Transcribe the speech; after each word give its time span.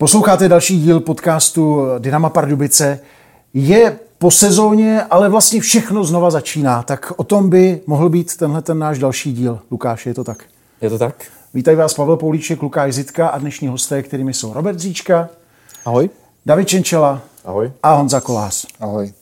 Posloucháte 0.00 0.48
další 0.48 0.80
díl 0.80 1.00
podcastu 1.00 1.80
Dynama 1.98 2.30
Pardubice. 2.30 3.00
Je 3.54 3.98
po 4.18 4.30
sezóně, 4.30 5.02
ale 5.02 5.28
vlastně 5.28 5.60
všechno 5.60 6.04
znova 6.04 6.30
začíná. 6.30 6.82
Tak 6.82 7.12
o 7.16 7.24
tom 7.24 7.50
by 7.50 7.80
mohl 7.86 8.08
být 8.08 8.36
tenhle 8.36 8.62
ten 8.62 8.78
náš 8.78 8.98
další 8.98 9.32
díl. 9.32 9.58
Lukáš, 9.70 10.06
je 10.06 10.14
to 10.14 10.24
tak? 10.24 10.44
Je 10.80 10.90
to 10.90 10.98
tak. 10.98 11.14
Vítají 11.54 11.76
vás 11.76 11.94
Pavel 11.94 12.16
Poulíček, 12.16 12.62
Lukáš 12.62 12.94
Zitka 12.94 13.28
a 13.28 13.38
dnešní 13.38 13.68
hosté, 13.68 14.02
kterými 14.02 14.34
jsou 14.34 14.52
Robert 14.52 14.78
Zíčka. 14.78 15.28
Ahoj. 15.84 16.10
David 16.46 16.68
Čenčela. 16.68 17.22
Ahoj. 17.44 17.72
A 17.82 17.94
Honza 17.94 18.20
Kolás. 18.20 18.66
Ahoj. 18.80 19.12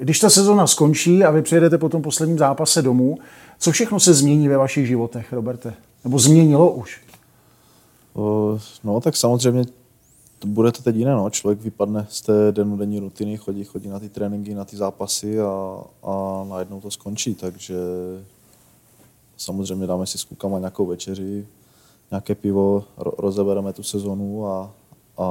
Když 0.00 0.18
ta 0.18 0.30
sezona 0.30 0.66
skončí 0.66 1.24
a 1.24 1.30
vy 1.30 1.42
přijedete 1.42 1.78
po 1.78 1.88
tom 1.88 2.02
posledním 2.02 2.38
zápase 2.38 2.82
domů, 2.82 3.18
co 3.58 3.72
všechno 3.72 4.00
se 4.00 4.14
změní 4.14 4.48
ve 4.48 4.56
vašich 4.56 4.86
životech, 4.86 5.32
Roberte? 5.32 5.74
Nebo 6.04 6.18
změnilo 6.18 6.70
už? 6.70 7.00
No, 8.84 9.00
tak 9.00 9.16
samozřejmě 9.16 9.64
to 10.46 10.52
bude 10.52 10.72
to 10.72 10.82
teď 10.82 10.96
jiné. 10.96 11.10
No. 11.10 11.30
Člověk 11.30 11.60
vypadne 11.60 12.06
z 12.08 12.20
té 12.22 12.52
denodenní 12.52 12.98
rutiny, 12.98 13.36
chodí, 13.36 13.64
chodí 13.64 13.88
na 13.88 13.98
ty 13.98 14.08
tréninky, 14.08 14.54
na 14.54 14.64
ty 14.64 14.76
zápasy 14.76 15.40
a, 15.40 15.80
a 16.02 16.44
najednou 16.48 16.80
to 16.80 16.90
skončí. 16.90 17.34
Takže 17.34 17.76
samozřejmě 19.36 19.86
dáme 19.86 20.06
si 20.06 20.18
s 20.18 20.24
klukama 20.24 20.58
nějakou 20.58 20.86
večeři, 20.86 21.46
nějaké 22.10 22.34
pivo, 22.34 22.84
ro, 22.96 23.12
rozebereme 23.18 23.72
tu 23.72 23.82
sezonu 23.82 24.46
a, 24.46 24.70
a 25.18 25.26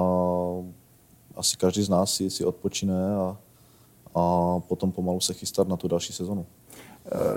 asi 1.36 1.58
každý 1.58 1.84
z 1.84 1.90
nás 1.90 2.14
si, 2.14 2.30
si 2.30 2.46
odpočine 2.46 3.16
a, 3.16 3.38
a 4.16 4.60
potom 4.60 4.92
pomalu 4.92 5.20
se 5.20 5.34
chystat 5.34 5.68
na 5.68 5.78
tu 5.78 5.88
další 5.88 6.14
sezonu. 6.14 6.46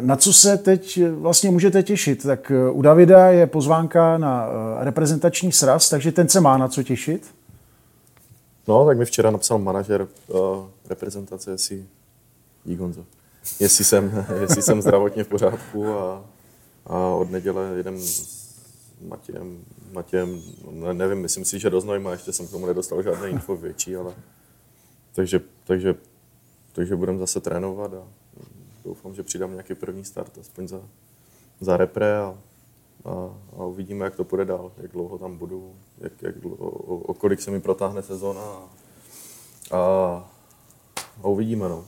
Na 0.00 0.16
co 0.16 0.32
se 0.32 0.56
teď 0.56 1.00
vlastně 1.10 1.50
můžete 1.50 1.82
těšit? 1.82 2.22
Tak 2.22 2.52
u 2.72 2.82
Davida 2.82 3.28
je 3.28 3.46
pozvánka 3.46 4.18
na 4.18 4.48
reprezentační 4.78 5.52
sraz, 5.52 5.88
takže 5.88 6.12
ten 6.12 6.28
se 6.28 6.40
má 6.40 6.58
na 6.58 6.68
co 6.68 6.82
těšit? 6.82 7.38
No, 8.69 8.86
tak 8.86 8.98
mi 8.98 9.05
včera 9.05 9.30
napsal 9.30 9.58
manažer 9.58 10.08
uh, 10.28 10.38
reprezentace, 10.88 11.50
jestli, 11.50 11.86
dík 12.64 12.80
Honzo, 12.80 13.06
jestli 13.60 13.84
jsem, 13.84 14.27
jestli 14.41 14.62
jsem 14.62 14.83
zdravotně 14.83 15.25
v 15.25 15.28
pořádku 15.28 15.88
a, 15.88 16.25
a 16.86 16.98
od 16.98 17.30
neděle 17.30 17.72
jedem 17.77 18.00
s 18.00 18.38
Matějem, 19.00 19.64
Matějem 19.92 20.42
ne, 20.70 20.94
nevím, 20.94 21.19
myslím 21.19 21.44
si, 21.44 21.58
že 21.58 21.70
do 21.70 21.80
Znojma, 21.80 22.12
ještě 22.12 22.33
jsem 22.33 22.47
k 22.47 22.50
tomu 22.50 22.66
nedostal 22.66 23.02
žádné 23.02 23.30
info 23.30 23.56
větší, 23.56 23.97
ale 23.97 24.14
takže, 25.14 25.41
takže, 25.64 25.94
takže 26.72 26.97
budeme 26.97 27.19
zase 27.19 27.41
trénovat 27.41 27.94
a 27.94 28.03
doufám, 28.84 29.14
že 29.14 29.22
přidám 29.22 29.50
nějaký 29.50 29.75
první 29.75 30.05
start, 30.05 30.38
aspoň 30.38 30.69
za, 30.69 30.80
za 31.60 31.77
repre 31.77 32.19
a, 32.19 32.38
a, 33.04 33.10
a 33.58 33.64
uvidíme, 33.64 34.04
jak 34.04 34.16
to 34.16 34.24
půjde 34.24 34.44
dál, 34.44 34.72
jak 34.82 34.92
dlouho 34.92 35.18
tam 35.18 35.36
budu, 35.36 35.72
jak, 35.98 36.12
jak 36.22 36.38
dlouho, 36.38 36.56
o, 36.56 36.96
o 36.96 37.14
kolik 37.14 37.41
se 37.41 37.50
mi 37.50 37.60
protáhne 37.60 38.02
sezóna 38.02 38.41
a, 39.70 39.77
a, 39.77 41.26
uvidíme. 41.28 41.69
No. 41.69 41.76
Uh, 41.78 41.84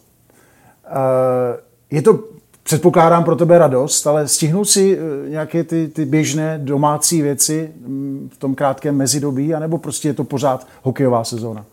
je 1.91 2.03
to, 2.03 2.25
předpokládám, 2.63 3.25
pro 3.25 3.37
tebe 3.37 3.59
radost, 3.59 4.07
ale 4.07 4.29
stihnou 4.29 4.65
si 4.65 4.99
nějaké 5.29 5.65
ty, 5.65 5.89
ty 5.89 6.05
běžné 6.05 6.59
domácí 6.59 7.23
věci 7.23 7.73
v 8.29 8.37
tom 8.39 8.55
krátkém 8.55 8.97
mezidobí, 8.97 9.55
anebo 9.55 9.79
prostě 9.79 10.09
je 10.09 10.15
to 10.15 10.25
pořád 10.25 10.67
hokejová 10.83 11.25
sezóna? 11.25 11.67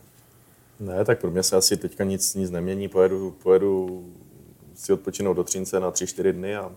Ne, 0.79 1.05
tak 1.05 1.19
pro 1.21 1.31
mě 1.31 1.43
se 1.43 1.55
asi 1.55 1.77
teďka 1.77 2.03
nic, 2.03 2.35
nic 2.35 2.51
nemění. 2.51 2.87
Pojedu, 2.87 3.35
pojedu 3.43 4.03
si 4.75 4.93
odpočinout 4.93 5.33
do 5.33 5.43
Třince 5.43 5.79
na 5.79 5.91
3-4 5.91 6.31
dny 6.31 6.55
a 6.55 6.71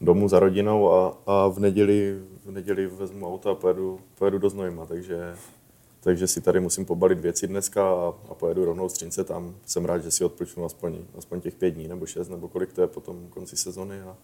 domů 0.00 0.28
za 0.28 0.38
rodinou 0.40 0.92
a, 0.92 1.18
a 1.26 1.48
v, 1.48 1.58
neděli, 1.58 2.20
v 2.44 2.50
neděli 2.50 2.86
vezmu 2.86 3.26
auto 3.26 3.50
a 3.50 3.54
pojedu, 3.54 4.00
pojedu 4.18 4.38
do 4.38 4.50
Znojma, 4.50 4.86
takže, 4.86 5.36
takže 6.00 6.26
si 6.26 6.40
tady 6.40 6.60
musím 6.60 6.84
pobalit 6.84 7.20
věci 7.20 7.46
dneska 7.46 7.90
a, 7.90 8.14
a 8.28 8.34
pojedu 8.34 8.64
rovnou 8.64 8.88
z 8.88 8.92
Třince 8.92 9.24
tam. 9.24 9.56
Jsem 9.66 9.84
rád, 9.84 9.98
že 9.98 10.10
si 10.10 10.24
odpočnu 10.24 10.64
aspoň, 10.64 10.98
aspoň 11.18 11.40
těch 11.40 11.54
pět 11.54 11.70
dní 11.70 11.88
nebo 11.88 12.06
šest, 12.06 12.28
nebo 12.28 12.48
kolik 12.48 12.72
to 12.72 12.80
je 12.80 12.86
potom 12.86 13.28
konci 13.30 13.56
sezony 13.56 14.00
a, 14.00 14.16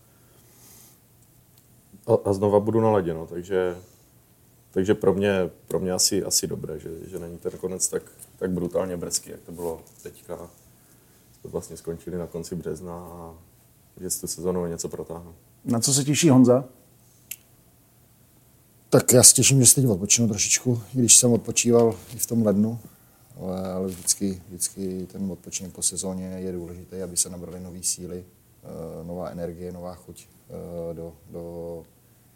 a, 2.06 2.18
a 2.24 2.32
znova 2.32 2.60
budu 2.60 2.80
na 2.80 2.90
ledě, 2.90 3.14
no, 3.14 3.26
takže, 3.26 3.76
takže 4.70 4.94
pro 4.94 5.14
mě, 5.14 5.50
pro 5.68 5.80
mě 5.80 5.92
asi, 5.92 6.24
asi 6.24 6.46
dobré, 6.46 6.78
že, 6.78 6.90
že 7.06 7.18
není 7.18 7.38
ten 7.38 7.52
konec 7.52 7.88
tak, 7.88 8.02
tak 8.38 8.50
brutálně 8.50 8.96
brzký, 8.96 9.30
jak 9.30 9.40
to 9.40 9.52
bylo 9.52 9.80
teďka. 10.02 10.50
To 11.42 11.48
vlastně 11.48 11.76
skončili 11.76 12.18
na 12.18 12.26
konci 12.26 12.54
března 12.54 12.94
a 12.94 13.34
že 14.00 14.10
si 14.10 14.20
tu 14.20 14.26
sezonu 14.26 14.66
něco 14.66 14.88
protáhnu. 14.88 15.34
Na 15.66 15.80
co 15.80 15.94
se 15.94 16.04
těší 16.04 16.30
Honza? 16.30 16.64
Tak 18.88 19.12
já 19.12 19.22
se 19.22 19.34
těším, 19.34 19.60
že 19.60 19.66
se 19.66 19.74
teď 19.74 19.86
odpočinu 19.86 20.28
trošičku, 20.28 20.82
když 20.92 21.16
jsem 21.16 21.32
odpočíval 21.32 21.94
i 22.14 22.18
v 22.18 22.26
tom 22.26 22.46
lednu, 22.46 22.78
ale, 23.40 23.72
ale 23.72 23.88
vždycky, 23.88 24.42
vždycky 24.48 25.06
ten 25.12 25.32
odpočinek 25.32 25.72
po 25.72 25.82
sezóně 25.82 26.26
je 26.26 26.52
důležitý, 26.52 26.96
aby 27.02 27.16
se 27.16 27.30
nabrali 27.30 27.60
nové 27.60 27.82
síly, 27.82 28.24
eh, 28.24 28.68
nová 29.06 29.28
energie, 29.28 29.72
nová 29.72 29.94
chuť 29.94 30.28
eh, 30.50 30.94
do, 30.94 31.12
do 31.30 31.82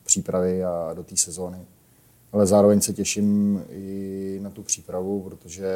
přípravy 0.05 0.65
a 0.65 0.93
do 0.95 1.05
té 1.05 1.17
sezóny. 1.17 1.67
Ale 2.33 2.47
zároveň 2.47 2.81
se 2.81 2.93
těším 2.93 3.63
i 3.71 4.39
na 4.43 4.51
tu 4.51 4.63
přípravu, 4.63 5.23
protože 5.23 5.71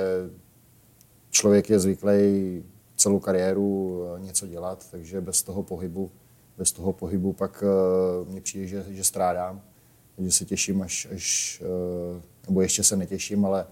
člověk 1.31 1.71
je 1.71 1.81
zvyklý 1.81 2.63
celou 2.97 3.19
kariéru 3.19 4.03
eh, 4.05 4.21
něco 4.21 4.47
dělat, 4.47 4.87
takže 4.91 5.21
bez 5.21 5.43
toho 5.43 5.63
pohybu, 5.63 6.11
bez 6.59 6.73
toho 6.73 6.93
pohybu 6.93 7.33
pak 7.33 7.65
mně 8.29 8.41
přijde, 8.41 8.67
že, 8.67 8.85
že 8.89 9.05
strádám. 9.05 9.63
Takže 10.17 10.33
se 10.33 10.45
těším, 10.45 10.83
až, 10.83 11.09
až 11.15 11.63
nebo 12.47 12.61
ještě 12.61 12.83
se 12.83 12.97
netěším, 12.97 13.45
ale, 13.45 13.67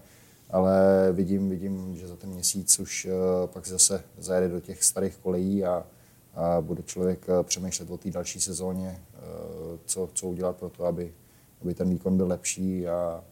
ale 0.49 1.07
vidím, 1.11 1.49
vidím, 1.49 1.95
že 1.95 2.07
za 2.07 2.15
ten 2.15 2.29
měsíc 2.29 2.79
už 2.79 3.07
pak 3.45 3.67
zase 3.67 4.03
zajede 4.17 4.47
do 4.47 4.59
těch 4.59 4.83
starých 4.83 5.17
kolejí 5.17 5.65
a, 5.65 5.85
a 6.35 6.61
bude 6.61 6.83
člověk 6.83 7.25
přemýšlet 7.43 7.89
o 7.89 7.97
té 7.97 8.11
další 8.11 8.41
sezóně, 8.41 8.99
co, 9.85 10.09
co 10.13 10.27
udělat 10.27 10.55
pro 10.55 10.69
to, 10.69 10.85
aby, 10.85 11.13
aby 11.61 11.73
ten 11.73 11.89
výkon 11.89 12.17
byl 12.17 12.27
lepší 12.27 12.87
a, 12.87 13.23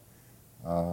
a 0.63 0.85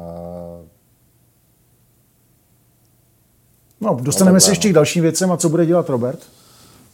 No, 3.81 3.99
dostaneme 4.03 4.41
se 4.41 4.51
ještě 4.51 4.69
k 4.69 4.73
dalším 4.73 5.03
věcem 5.03 5.33
a 5.33 5.37
co 5.37 5.49
bude 5.49 5.67
dělat 5.67 5.89
Robert? 5.89 6.38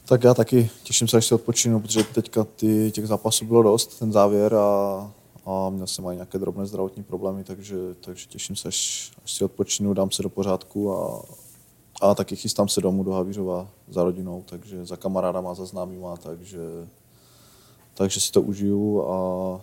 Tak 0.06 0.24
já 0.24 0.34
taky 0.34 0.70
těším 0.82 1.08
se, 1.08 1.16
až 1.16 1.26
si 1.26 1.34
odpočinu, 1.34 1.80
protože 1.80 2.04
teďka 2.04 2.44
ty, 2.44 2.90
těch 2.90 3.06
zápasů 3.06 3.44
bylo 3.44 3.62
dost, 3.62 3.98
ten 3.98 4.12
závěr 4.12 4.54
a, 4.54 5.10
a 5.46 5.70
měl 5.70 5.86
jsem 5.86 6.06
i 6.06 6.14
nějaké 6.14 6.38
drobné 6.38 6.66
zdravotní 6.66 7.02
problémy, 7.02 7.44
takže, 7.44 7.76
takže 8.00 8.26
těším 8.26 8.56
se, 8.56 8.68
až, 8.68 9.10
až 9.24 9.32
si 9.32 9.44
odpočinu, 9.44 9.94
dám 9.94 10.10
se 10.10 10.22
do 10.22 10.28
pořádku 10.28 10.92
a, 10.92 11.22
a 12.00 12.14
taky 12.14 12.36
chystám 12.36 12.68
se 12.68 12.80
domů 12.80 13.02
do 13.02 13.12
Havířova 13.12 13.68
za 13.88 14.04
rodinou, 14.04 14.42
takže 14.46 14.86
za 14.86 14.96
kamarádama, 14.96 15.54
za 15.54 15.64
známýma, 15.64 16.16
takže, 16.16 16.60
takže 17.94 18.20
si 18.20 18.32
to 18.32 18.42
užiju 18.42 19.02
a, 19.10 19.60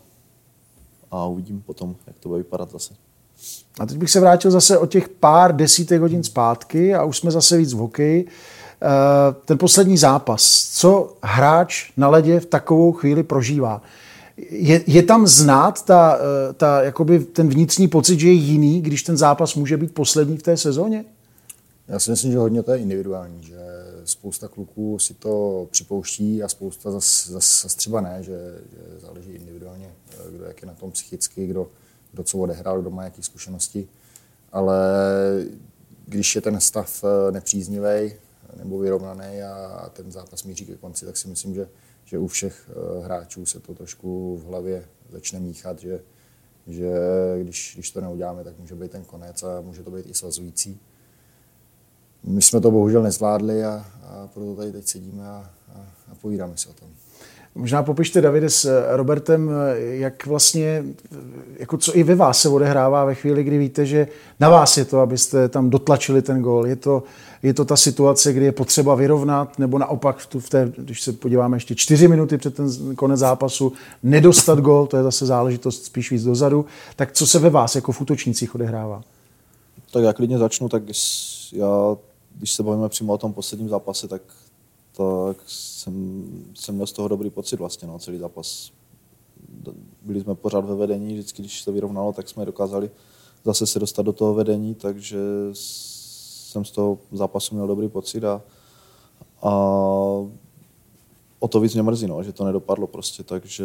a 1.12 1.26
uvidím 1.26 1.62
potom, 1.62 1.96
jak 2.08 2.20
to 2.20 2.30
bude 2.30 2.38
vypadat 2.38 2.72
zase. 2.72 2.94
A 3.80 3.86
teď 3.86 3.98
bych 3.98 4.12
se 4.12 4.20
vrátil 4.20 4.52
zase 4.52 4.78
o 4.78 4.86
těch 4.86 5.10
pár 5.10 5.56
desítek 5.56 6.02
hodin 6.02 6.24
zpátky 6.24 6.96
a 6.96 7.04
už 7.04 7.18
jsme 7.18 7.32
zase 7.32 7.58
víc 7.58 7.74
v 7.74 7.78
hokeji. 7.78 8.28
Ten 9.46 9.58
poslední 9.58 9.98
zápas, 9.98 10.70
co 10.74 11.14
hráč 11.24 11.92
na 11.98 12.08
ledě 12.08 12.40
v 12.40 12.46
takovou 12.46 12.92
chvíli 12.92 13.24
prožívá? 13.24 13.82
Je, 14.50 14.84
je 14.88 15.04
tam 15.04 15.28
znát 15.28 15.86
ta, 15.86 16.20
ta, 16.58 16.82
jakoby 16.82 17.20
ten 17.20 17.50
vnitřní 17.50 17.88
pocit, 17.88 18.20
že 18.20 18.28
je 18.28 18.34
jiný, 18.34 18.82
když 18.82 19.04
ten 19.04 19.18
zápas 19.18 19.56
může 19.56 19.78
být 19.78 19.94
poslední 19.94 20.38
v 20.38 20.44
té 20.44 20.58
sezóně? 20.58 21.06
Já 21.88 22.00
si 22.00 22.10
myslím, 22.10 22.32
že 22.32 22.38
hodně 22.38 22.64
to 22.64 22.72
je 22.72 22.78
individuální, 22.78 23.44
že 23.44 23.58
spousta 24.06 24.48
kluků 24.48 25.00
si 25.00 25.14
to 25.14 25.68
připouští 25.72 26.44
a 26.44 26.48
spousta 26.48 26.92
zase 26.92 27.32
zas, 27.32 27.62
zas 27.62 27.76
třeba 27.76 28.02
ne, 28.02 28.18
že, 28.20 28.38
že 28.72 29.00
záleží 29.00 29.32
individuálně, 29.32 29.92
kdo 30.32 30.46
jak 30.46 30.62
je 30.62 30.68
na 30.68 30.74
tom 30.74 30.92
psychicky, 30.92 31.48
kdo, 31.48 31.68
kdo 32.12 32.24
co 32.24 32.38
odehrál, 32.38 32.82
kdo 32.82 32.90
má 32.90 33.04
jaké 33.04 33.24
zkušenosti. 33.24 33.88
Ale 34.52 34.78
když 36.08 36.36
je 36.36 36.42
ten 36.42 36.60
stav 36.60 37.04
nepříznivý 37.32 38.14
nebo 38.56 38.80
vyrovnaný 38.80 39.42
a 39.44 39.90
ten 39.94 40.12
zápas 40.12 40.44
míří 40.44 40.66
ke 40.66 40.76
konci, 40.76 41.06
tak 41.06 41.18
si 41.18 41.28
myslím, 41.28 41.56
že, 41.56 41.70
že 42.06 42.20
u 42.20 42.28
všech 42.28 42.70
hráčů 43.04 43.46
se 43.46 43.60
to 43.60 43.74
trošku 43.74 44.38
v 44.38 44.46
hlavě 44.46 44.88
začne 45.10 45.40
míchat, 45.40 45.80
že, 45.80 46.04
že 46.68 46.92
když, 47.44 47.72
když 47.76 47.92
to 47.92 48.02
neuděláme, 48.02 48.44
tak 48.44 48.60
může 48.60 48.76
být 48.76 48.92
ten 48.92 49.04
konec 49.04 49.44
a 49.44 49.62
může 49.62 49.84
to 49.84 49.92
být 49.92 50.06
i 50.06 50.14
svazující. 50.14 50.80
My 52.24 52.42
jsme 52.42 52.62
to 52.62 52.72
bohužel 52.72 53.04
nezvládli 53.04 53.64
a, 53.64 53.86
a 54.04 54.30
proto 54.34 54.56
tady 54.56 54.72
teď 54.72 54.88
sedíme 54.88 55.28
a, 55.28 55.54
a, 55.76 55.94
a 56.12 56.16
povídáme 56.16 56.58
si 56.58 56.70
o 56.70 56.74
tom. 56.74 56.90
Možná 57.56 57.84
popište, 57.84 58.22
Davide, 58.22 58.50
s 58.50 58.86
Robertem, 58.96 59.52
jak 59.76 60.26
vlastně, 60.26 60.84
jako 61.60 61.78
co 61.78 61.98
i 61.98 62.04
ve 62.04 62.16
vás 62.16 62.42
se 62.42 62.50
odehrává 62.50 63.06
ve 63.06 63.16
chvíli, 63.16 63.44
kdy 63.44 63.58
víte, 63.58 63.86
že 63.86 64.08
na 64.40 64.50
vás 64.50 64.78
je 64.78 64.86
to, 64.86 65.00
abyste 65.00 65.50
tam 65.50 65.70
dotlačili 65.70 66.22
ten 66.22 66.42
gol. 66.42 66.68
Je 66.68 66.76
to, 66.76 67.04
je 67.44 67.54
to 67.54 67.66
ta 67.66 67.76
situace, 67.76 68.34
kdy 68.34 68.46
je 68.46 68.52
potřeba 68.52 68.96
vyrovnat, 68.96 69.60
nebo 69.60 69.78
naopak, 69.78 70.18
v, 70.18 70.26
tu, 70.26 70.40
v 70.40 70.50
té, 70.50 70.72
když 70.78 71.02
se 71.02 71.14
podíváme 71.14 71.58
ještě 71.58 71.76
čtyři 71.76 72.08
minuty 72.08 72.38
před 72.38 72.56
ten 72.56 72.96
konec 72.96 73.20
zápasu, 73.20 73.74
nedostat 74.04 74.60
gol, 74.60 74.88
to 74.88 74.98
je 74.98 75.04
zase 75.04 75.26
záležitost 75.26 75.86
spíš 75.86 76.12
víc 76.12 76.24
dozadu. 76.24 76.66
Tak 76.96 77.12
co 77.12 77.28
se 77.28 77.40
ve 77.40 77.50
vás 77.50 77.76
jako 77.76 77.92
v 77.92 78.02
útočnících 78.02 78.56
odehrává? 78.56 79.02
Tak 79.94 80.04
já 80.04 80.14
klidně 80.14 80.38
začnu, 80.38 80.70
tak 80.70 80.84
já, 81.54 81.98
když 82.38 82.52
se 82.52 82.64
bavíme 82.64 82.90
přímo 82.90 83.14
o 83.14 83.18
tom 83.18 83.34
posledním 83.34 83.70
zápase, 83.70 84.08
tak, 84.08 84.22
tak 84.92 85.38
jsem, 85.48 86.24
jsem 86.54 86.76
měl 86.76 86.88
z 86.88 86.92
toho 86.92 87.08
dobrý 87.08 87.30
pocit 87.30 87.56
vlastně, 87.56 87.88
no, 87.88 88.00
celý 88.00 88.18
zápas. 88.18 88.72
Byli 90.02 90.22
jsme 90.22 90.36
pořád 90.36 90.66
ve 90.66 90.76
vedení, 90.76 91.14
vždycky, 91.14 91.42
když 91.42 91.62
se 91.62 91.72
vyrovnalo, 91.72 92.14
tak 92.14 92.30
jsme 92.30 92.46
dokázali 92.46 92.92
zase 93.44 93.68
se 93.68 93.80
dostat 93.80 94.02
do 94.02 94.14
toho 94.14 94.34
vedení, 94.34 94.76
takže 94.76 95.20
jsem 95.54 96.66
z 96.66 96.72
toho 96.72 96.98
zápasu 97.12 97.56
měl 97.56 97.68
dobrý 97.68 97.90
pocit 97.90 98.24
a, 98.24 98.42
a 99.42 99.52
o 101.40 101.48
to 101.50 101.60
víc 101.60 101.74
mě 101.74 101.84
mrzí, 101.84 102.08
no, 102.08 102.24
že 102.24 102.34
to 102.34 102.46
nedopadlo 102.46 102.88
prostě, 102.88 103.24
takže 103.24 103.64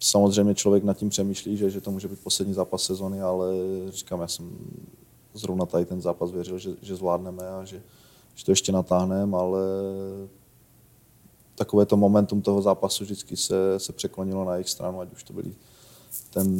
samozřejmě 0.00 0.54
člověk 0.54 0.84
nad 0.84 0.96
tím 0.96 1.08
přemýšlí, 1.08 1.56
že, 1.56 1.70
že 1.70 1.80
to 1.80 1.90
může 1.90 2.08
být 2.08 2.20
poslední 2.20 2.54
zápas 2.54 2.82
sezony, 2.82 3.20
ale 3.20 3.48
říkám, 3.88 4.20
já 4.20 4.28
jsem 4.28 4.58
zrovna 5.34 5.66
tady 5.66 5.84
ten 5.84 6.00
zápas 6.00 6.30
věřil, 6.30 6.58
že, 6.58 6.70
že 6.82 6.96
zvládneme 6.96 7.48
a 7.48 7.64
že, 7.64 7.82
že 8.36 8.44
to 8.44 8.52
ještě 8.52 8.72
natáhneme, 8.72 9.36
ale 9.36 9.60
takové 11.54 11.86
to 11.86 11.96
momentum 11.96 12.42
toho 12.42 12.62
zápasu 12.62 13.04
vždycky 13.04 13.36
se, 13.36 13.80
se 13.80 13.92
překlonilo 13.92 14.44
na 14.44 14.54
jejich 14.54 14.68
stranu, 14.68 15.00
ať 15.00 15.12
už 15.12 15.24
to 15.24 15.32
byly 15.32 15.52
ten 16.30 16.58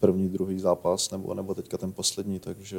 první, 0.00 0.28
druhý 0.28 0.58
zápas, 0.58 1.10
nebo, 1.10 1.34
nebo 1.34 1.54
teďka 1.54 1.78
ten 1.78 1.92
poslední, 1.92 2.38
takže 2.38 2.78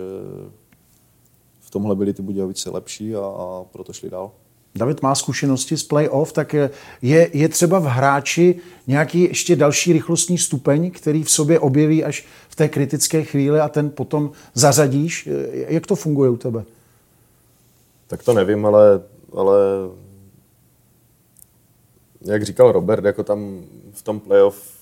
v 1.59 1.69
tomhle 1.69 1.95
byli 1.95 2.13
ty 2.13 2.21
Budějovice 2.21 2.69
lepší 2.69 3.15
a, 3.15 3.19
a 3.19 3.65
proto 3.71 3.93
šli 3.93 4.09
dál. 4.09 4.31
David 4.75 5.01
má 5.01 5.15
zkušenosti 5.15 5.77
z 5.77 5.83
playoff, 5.83 6.33
tak 6.33 6.53
je, 7.01 7.29
je 7.33 7.49
třeba 7.49 7.79
v 7.79 7.83
hráči 7.83 8.55
nějaký 8.87 9.21
ještě 9.21 9.55
další 9.55 9.93
rychlostní 9.93 10.37
stupeň, 10.37 10.91
který 10.91 11.23
v 11.23 11.31
sobě 11.31 11.59
objeví 11.59 12.03
až 12.03 12.25
v 12.49 12.55
té 12.55 12.69
kritické 12.69 13.23
chvíli 13.23 13.59
a 13.59 13.69
ten 13.69 13.89
potom 13.89 14.31
zařadíš. 14.53 15.29
Jak 15.51 15.87
to 15.87 15.95
funguje 15.95 16.29
u 16.29 16.37
tebe? 16.37 16.65
Tak 18.09 18.23
to 18.23 18.33
nevím, 18.33 18.65
ale, 18.65 19.03
ale 19.33 19.57
jak 22.21 22.43
říkal 22.43 22.71
Robert, 22.71 23.05
jako 23.05 23.23
tam 23.23 23.63
v 23.91 24.01
tom 24.01 24.19
playoff 24.19 24.79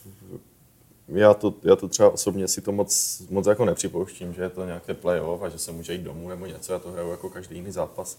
já 1.08 1.34
to, 1.34 1.54
já 1.64 1.76
to 1.76 1.88
třeba 1.88 2.10
osobně 2.10 2.48
si 2.48 2.62
to 2.62 2.72
moc, 2.72 3.22
moc 3.30 3.48
jako 3.48 3.66
nepřipouštím, 3.66 4.34
že 4.34 4.42
je 4.42 4.50
to 4.50 4.66
nějaké 4.66 4.94
playoff 4.94 5.42
a 5.42 5.50
že 5.50 5.58
se 5.58 5.72
může 5.72 5.94
jít 5.94 6.02
domů 6.02 6.30
nebo 6.30 6.46
něco, 6.46 6.74
já 6.74 6.80
to 6.80 6.92
hraju 6.92 7.12
jako 7.12 7.30
každý 7.30 7.56
jiný 7.56 7.72
zápas. 7.72 8.18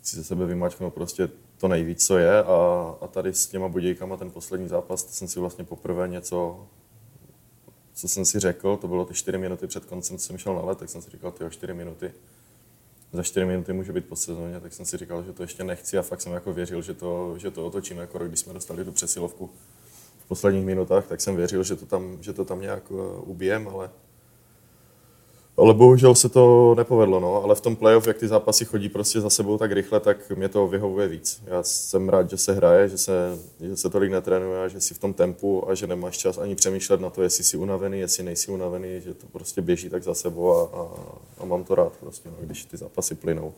Chci 0.00 0.16
ze 0.16 0.24
sebe 0.24 0.46
vymačknout 0.46 0.94
prostě 0.94 1.28
to 1.58 1.68
nejvíc, 1.68 2.06
co 2.06 2.18
je 2.18 2.42
a, 2.42 2.94
a 3.00 3.06
tady 3.06 3.34
s 3.34 3.46
těma 3.46 3.68
budějkama 3.68 4.16
ten 4.16 4.30
poslední 4.30 4.68
zápas, 4.68 5.04
to 5.04 5.12
jsem 5.12 5.28
si 5.28 5.40
vlastně 5.40 5.64
poprvé 5.64 6.08
něco, 6.08 6.66
co 7.94 8.08
jsem 8.08 8.24
si 8.24 8.40
řekl, 8.40 8.76
to 8.76 8.88
bylo 8.88 9.04
ty 9.04 9.14
čtyři 9.14 9.38
minuty 9.38 9.66
před 9.66 9.84
koncem, 9.84 10.18
co 10.18 10.26
jsem 10.26 10.38
šel 10.38 10.54
na 10.54 10.62
let, 10.62 10.78
tak 10.78 10.88
jsem 10.88 11.02
si 11.02 11.10
říkal, 11.10 11.32
ty 11.32 11.44
čtyři 11.50 11.74
minuty, 11.74 12.12
za 13.14 13.22
čtyři 13.22 13.46
minuty 13.46 13.72
může 13.72 13.92
být 13.92 14.06
po 14.06 14.16
sezóně, 14.16 14.60
tak 14.60 14.72
jsem 14.72 14.84
si 14.86 14.96
říkal, 14.96 15.22
že 15.22 15.32
to 15.32 15.42
ještě 15.42 15.64
nechci 15.64 15.98
a 15.98 16.02
fakt 16.02 16.20
jsem 16.20 16.32
jako 16.32 16.52
věřil, 16.52 16.82
že 16.82 16.94
to, 16.94 17.34
že 17.38 17.50
to 17.50 17.66
otočíme, 17.66 18.00
jako 18.00 18.18
když 18.18 18.40
jsme 18.40 18.52
dostali 18.52 18.84
tu 18.84 18.92
přesilovku 18.92 19.50
v 20.18 20.28
posledních 20.28 20.64
minutách, 20.64 21.06
tak 21.06 21.20
jsem 21.20 21.36
věřil, 21.36 21.64
že 21.64 21.76
to 21.76 21.86
tam, 21.86 22.18
že 22.20 22.32
to 22.32 22.44
tam 22.44 22.60
nějak 22.60 22.82
eh, 22.90 23.20
ubijem, 23.20 23.68
ale 23.68 23.90
ale 25.56 25.74
bohužel 25.74 26.14
se 26.14 26.28
to 26.28 26.74
nepovedlo, 26.76 27.20
no. 27.20 27.44
ale 27.44 27.54
v 27.54 27.60
tom 27.60 27.76
playoff, 27.76 28.06
jak 28.06 28.18
ty 28.18 28.28
zápasy 28.28 28.64
chodí 28.64 28.88
prostě 28.88 29.20
za 29.20 29.30
sebou 29.30 29.58
tak 29.58 29.72
rychle, 29.72 30.00
tak 30.00 30.30
mě 30.30 30.48
to 30.48 30.66
vyhovuje 30.66 31.08
víc. 31.08 31.42
Já 31.46 31.62
jsem 31.62 32.08
rád, 32.08 32.30
že 32.30 32.36
se 32.36 32.52
hraje, 32.52 32.88
že 32.88 32.98
se, 32.98 33.38
že 33.60 33.76
se 33.76 33.90
tolik 33.90 34.10
netrénuje, 34.10 34.68
že 34.68 34.80
si 34.80 34.94
v 34.94 34.98
tom 34.98 35.12
tempu 35.12 35.70
a 35.70 35.74
že 35.74 35.86
nemáš 35.86 36.18
čas 36.18 36.38
ani 36.38 36.54
přemýšlet 36.54 37.00
na 37.00 37.10
to, 37.10 37.22
jestli 37.22 37.44
jsi 37.44 37.56
unavený, 37.56 38.00
jestli 38.00 38.22
nejsi 38.22 38.50
unavený, 38.50 39.00
že 39.00 39.14
to 39.14 39.26
prostě 39.32 39.62
běží 39.62 39.90
tak 39.90 40.02
za 40.02 40.14
sebou 40.14 40.50
a, 40.52 40.62
a, 40.62 40.88
a 41.38 41.44
mám 41.44 41.64
to 41.64 41.74
rád 41.74 41.92
prostě, 42.00 42.28
no, 42.28 42.36
když 42.40 42.64
ty 42.64 42.76
zápasy 42.76 43.14
plynou. 43.14 43.52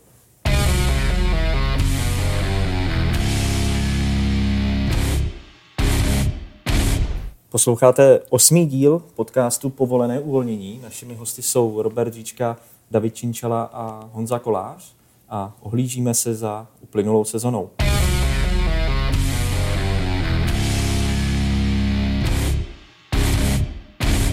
Posloucháte 7.49 8.21
osmý 8.31 8.67
díl 8.67 9.03
podcastu 9.15 9.71
Povolené 9.71 10.21
uvolnění. 10.21 10.81
Našimi 10.83 11.15
hosty 11.15 11.43
jsou 11.43 11.83
Robert 11.83 12.15
Říčka, 12.15 12.57
David 12.91 13.15
Činčala 13.15 13.63
a 13.63 14.11
Honza 14.13 14.39
Kolář 14.39 14.95
a 15.29 15.57
ohlížíme 15.61 16.15
se 16.15 16.35
za 16.35 16.67
uplynulou 16.81 17.25
sezonou. 17.25 17.71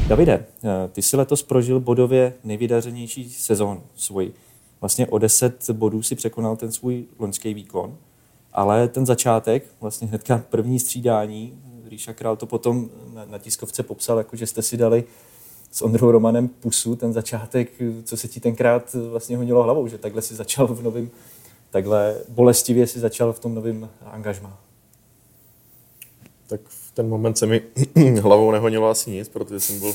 Davide, 0.07 0.45
ty 0.92 1.01
si 1.01 1.18
letos 1.18 1.44
prožil 1.44 1.80
bodově 1.80 2.33
nejvydařenější 2.44 3.30
sezónu 3.30 3.83
svůj. 3.95 4.31
Vlastně 4.81 5.07
o 5.07 5.18
10 5.18 5.69
bodů 5.69 6.04
si 6.04 6.15
překonal 6.15 6.56
ten 6.56 6.71
svůj 6.71 7.06
loňský 7.19 7.54
výkon, 7.54 7.98
ale 8.54 8.88
ten 8.88 9.06
začátek, 9.06 9.65
vlastně 9.81 10.07
hnedka 10.07 10.44
první 10.50 10.80
střídání, 10.80 11.60
Ríša 11.88 12.14
Král 12.14 12.36
to 12.36 12.46
potom 12.46 12.90
na, 13.14 13.26
na 13.26 13.38
tiskovce 13.38 13.84
popsal, 13.84 14.18
jako 14.18 14.36
že 14.36 14.48
jste 14.48 14.62
si 14.62 14.78
dali 14.78 15.04
s 15.72 15.82
Ondrou 15.82 16.12
Romanem 16.12 16.48
pusu, 16.48 16.96
ten 16.96 17.14
začátek, 17.14 17.72
co 18.04 18.18
se 18.18 18.28
ti 18.28 18.40
tenkrát 18.40 18.94
vlastně 18.94 19.38
honilo 19.38 19.64
hlavou, 19.64 19.88
že 19.88 19.98
takhle 19.98 20.22
si 20.22 20.36
začal 20.36 20.68
v 20.68 20.84
novém, 20.84 21.10
takhle 21.70 22.16
bolestivě 22.30 22.88
si 22.88 23.00
začal 23.00 23.34
v 23.34 23.40
tom 23.40 23.56
novém 23.56 23.90
angažmá. 24.02 24.60
Tak 26.48 26.62
v 26.68 26.92
ten 26.92 27.10
moment 27.10 27.38
se 27.38 27.46
mi 27.46 27.62
hlavou 28.22 28.52
nehonilo 28.52 28.90
asi 28.90 29.12
nic, 29.12 29.30
protože 29.30 29.60
jsem 29.60 29.80
byl 29.80 29.94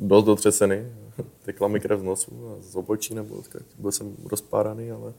dost 0.00 0.24
dotřesený. 0.24 0.76
Tekla 1.42 1.68
mi 1.68 1.80
krev 1.80 2.00
z 2.00 2.02
nosu 2.02 2.32
a 2.48 2.62
z 2.62 2.76
obočí, 2.76 3.14
nebo 3.14 3.42
byl 3.78 3.92
jsem 3.92 4.16
rozpáraný, 4.24 4.90
ale 4.90 5.14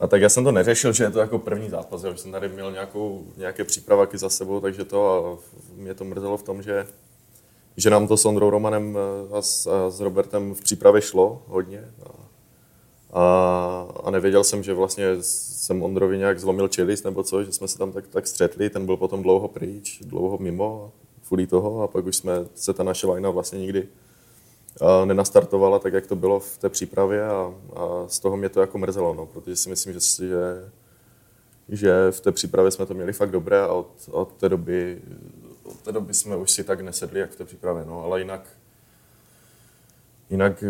a 0.00 0.06
tak 0.06 0.22
já 0.22 0.28
jsem 0.28 0.44
to 0.44 0.52
neřešil, 0.52 0.92
že 0.92 1.04
je 1.04 1.10
to 1.10 1.18
jako 1.18 1.38
první 1.38 1.70
zápas, 1.70 2.04
já 2.04 2.16
jsem 2.16 2.32
tady 2.32 2.48
měl 2.48 2.72
nějakou, 2.72 3.24
nějaké 3.36 3.64
přípravaky 3.64 4.18
za 4.18 4.28
sebou, 4.28 4.60
takže 4.60 4.84
to 4.84 5.26
a 5.26 5.38
mě 5.74 5.94
to 5.94 6.04
mrzelo 6.04 6.36
v 6.36 6.42
tom, 6.42 6.62
že, 6.62 6.86
že 7.76 7.90
nám 7.90 8.08
to 8.08 8.16
s 8.16 8.24
Ondrou 8.24 8.50
Romanem 8.50 8.98
eh, 8.98 9.36
a 9.36 9.42
s, 9.42 9.66
a 9.66 9.90
s 9.90 10.00
Robertem 10.00 10.54
v 10.54 10.60
přípravě 10.60 11.02
šlo 11.02 11.42
hodně. 11.46 11.84
A, 12.02 12.30
a, 13.20 13.86
a 14.04 14.10
nevěděl 14.10 14.44
jsem, 14.44 14.62
že 14.62 14.74
vlastně 14.74 15.06
jsem 15.20 15.82
Ondrovi 15.82 16.18
nějak 16.18 16.40
zlomil 16.40 16.68
čelist 16.68 17.04
nebo 17.04 17.22
co, 17.22 17.44
že 17.44 17.52
jsme 17.52 17.68
se 17.68 17.78
tam 17.78 17.92
tak, 17.92 18.06
tak 18.06 18.26
střetli, 18.26 18.70
ten 18.70 18.86
byl 18.86 18.96
potom 18.96 19.22
dlouho 19.22 19.48
pryč, 19.48 19.98
dlouho 20.04 20.38
mimo, 20.38 20.92
kvůli 21.26 21.46
toho 21.46 21.82
a 21.82 21.88
pak 21.88 22.06
už 22.06 22.16
jsme 22.16 22.32
se 22.54 22.74
ta 22.74 22.82
naše 22.82 23.06
lajna 23.06 23.30
vlastně 23.30 23.58
nikdy 23.58 23.88
nenastartovala 25.04 25.78
tak, 25.78 25.92
jak 25.92 26.06
to 26.06 26.16
bylo 26.16 26.40
v 26.40 26.58
té 26.58 26.68
přípravě 26.68 27.24
a, 27.24 27.54
a 27.76 28.08
z 28.08 28.18
toho 28.18 28.36
mě 28.36 28.48
to 28.48 28.60
jako 28.60 28.78
mrzelo, 28.78 29.14
no, 29.14 29.26
protože 29.26 29.56
si 29.56 29.68
myslím, 29.68 29.92
že, 29.92 30.00
že, 30.00 30.70
že 31.68 32.10
v 32.10 32.20
té 32.20 32.32
přípravě 32.32 32.70
jsme 32.70 32.86
to 32.86 32.94
měli 32.94 33.12
fakt 33.12 33.30
dobré 33.30 33.60
a 33.60 33.66
od, 33.66 33.90
od, 34.10 34.32
té 34.32 34.48
doby, 34.48 35.02
od 35.62 35.80
té 35.80 35.92
doby 35.92 36.14
jsme 36.14 36.36
už 36.36 36.50
si 36.50 36.64
tak 36.64 36.80
nesedli, 36.80 37.20
jak 37.20 37.30
v 37.30 37.36
té 37.36 37.44
přípravě, 37.44 37.84
no, 37.84 38.04
ale 38.04 38.20
jinak, 38.20 38.42
jinak 40.30 40.64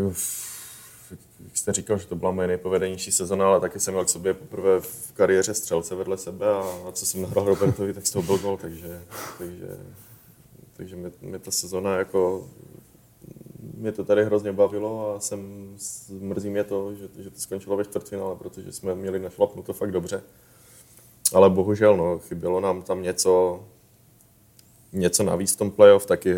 jak 1.45 1.57
jste 1.57 1.73
říkal, 1.73 1.99
že 1.99 2.07
to 2.07 2.17
byla 2.17 2.31
moje 2.31 2.49
nejpovedenější 2.49 3.13
sezona, 3.13 3.47
ale 3.47 3.61
taky 3.61 3.81
jsem 3.81 3.95
měl 3.95 4.05
k 4.05 4.09
sobě 4.09 4.35
poprvé 4.35 4.81
v 4.81 5.13
kariéře 5.13 5.55
střelce 5.55 5.95
vedle 5.95 6.19
sebe 6.19 6.47
a, 6.47 6.79
a 6.89 6.93
co 6.93 7.07
jsem 7.07 7.23
nahrál 7.23 7.45
Robertovi, 7.45 7.95
tak 7.95 8.07
z 8.07 8.11
toho 8.11 8.23
byl 8.23 8.39
gol, 8.39 8.57
takže, 8.57 9.03
takže, 9.39 9.79
takže 10.77 10.97
mě, 10.97 11.13
mě 11.21 11.39
ta 11.39 11.51
sezona 11.51 11.97
jako 11.97 12.49
mě 13.81 13.93
to 13.93 14.05
tady 14.05 14.25
hrozně 14.25 14.53
bavilo 14.53 15.15
a 15.15 15.21
jsem, 15.21 15.71
mrzí 16.11 16.51
mě 16.51 16.65
to, 16.65 16.95
že, 16.95 17.09
že 17.19 17.31
to 17.31 17.41
skončilo 17.41 17.77
ve 17.77 17.85
čtvrtfinále, 17.85 18.37
protože 18.37 18.73
jsme 18.73 18.95
měli 18.95 19.19
našlapnuto 19.19 19.73
fakt 19.73 19.93
dobře. 19.93 20.23
Ale 21.35 21.51
bohužel, 21.51 21.97
no, 21.97 22.19
chybělo 22.19 22.61
nám 22.61 22.83
tam 22.83 23.03
něco, 23.03 23.65
něco 24.93 25.23
navíc 25.23 25.55
v 25.55 25.57
tom 25.57 25.71
playoff, 25.71 26.07
taky, 26.07 26.35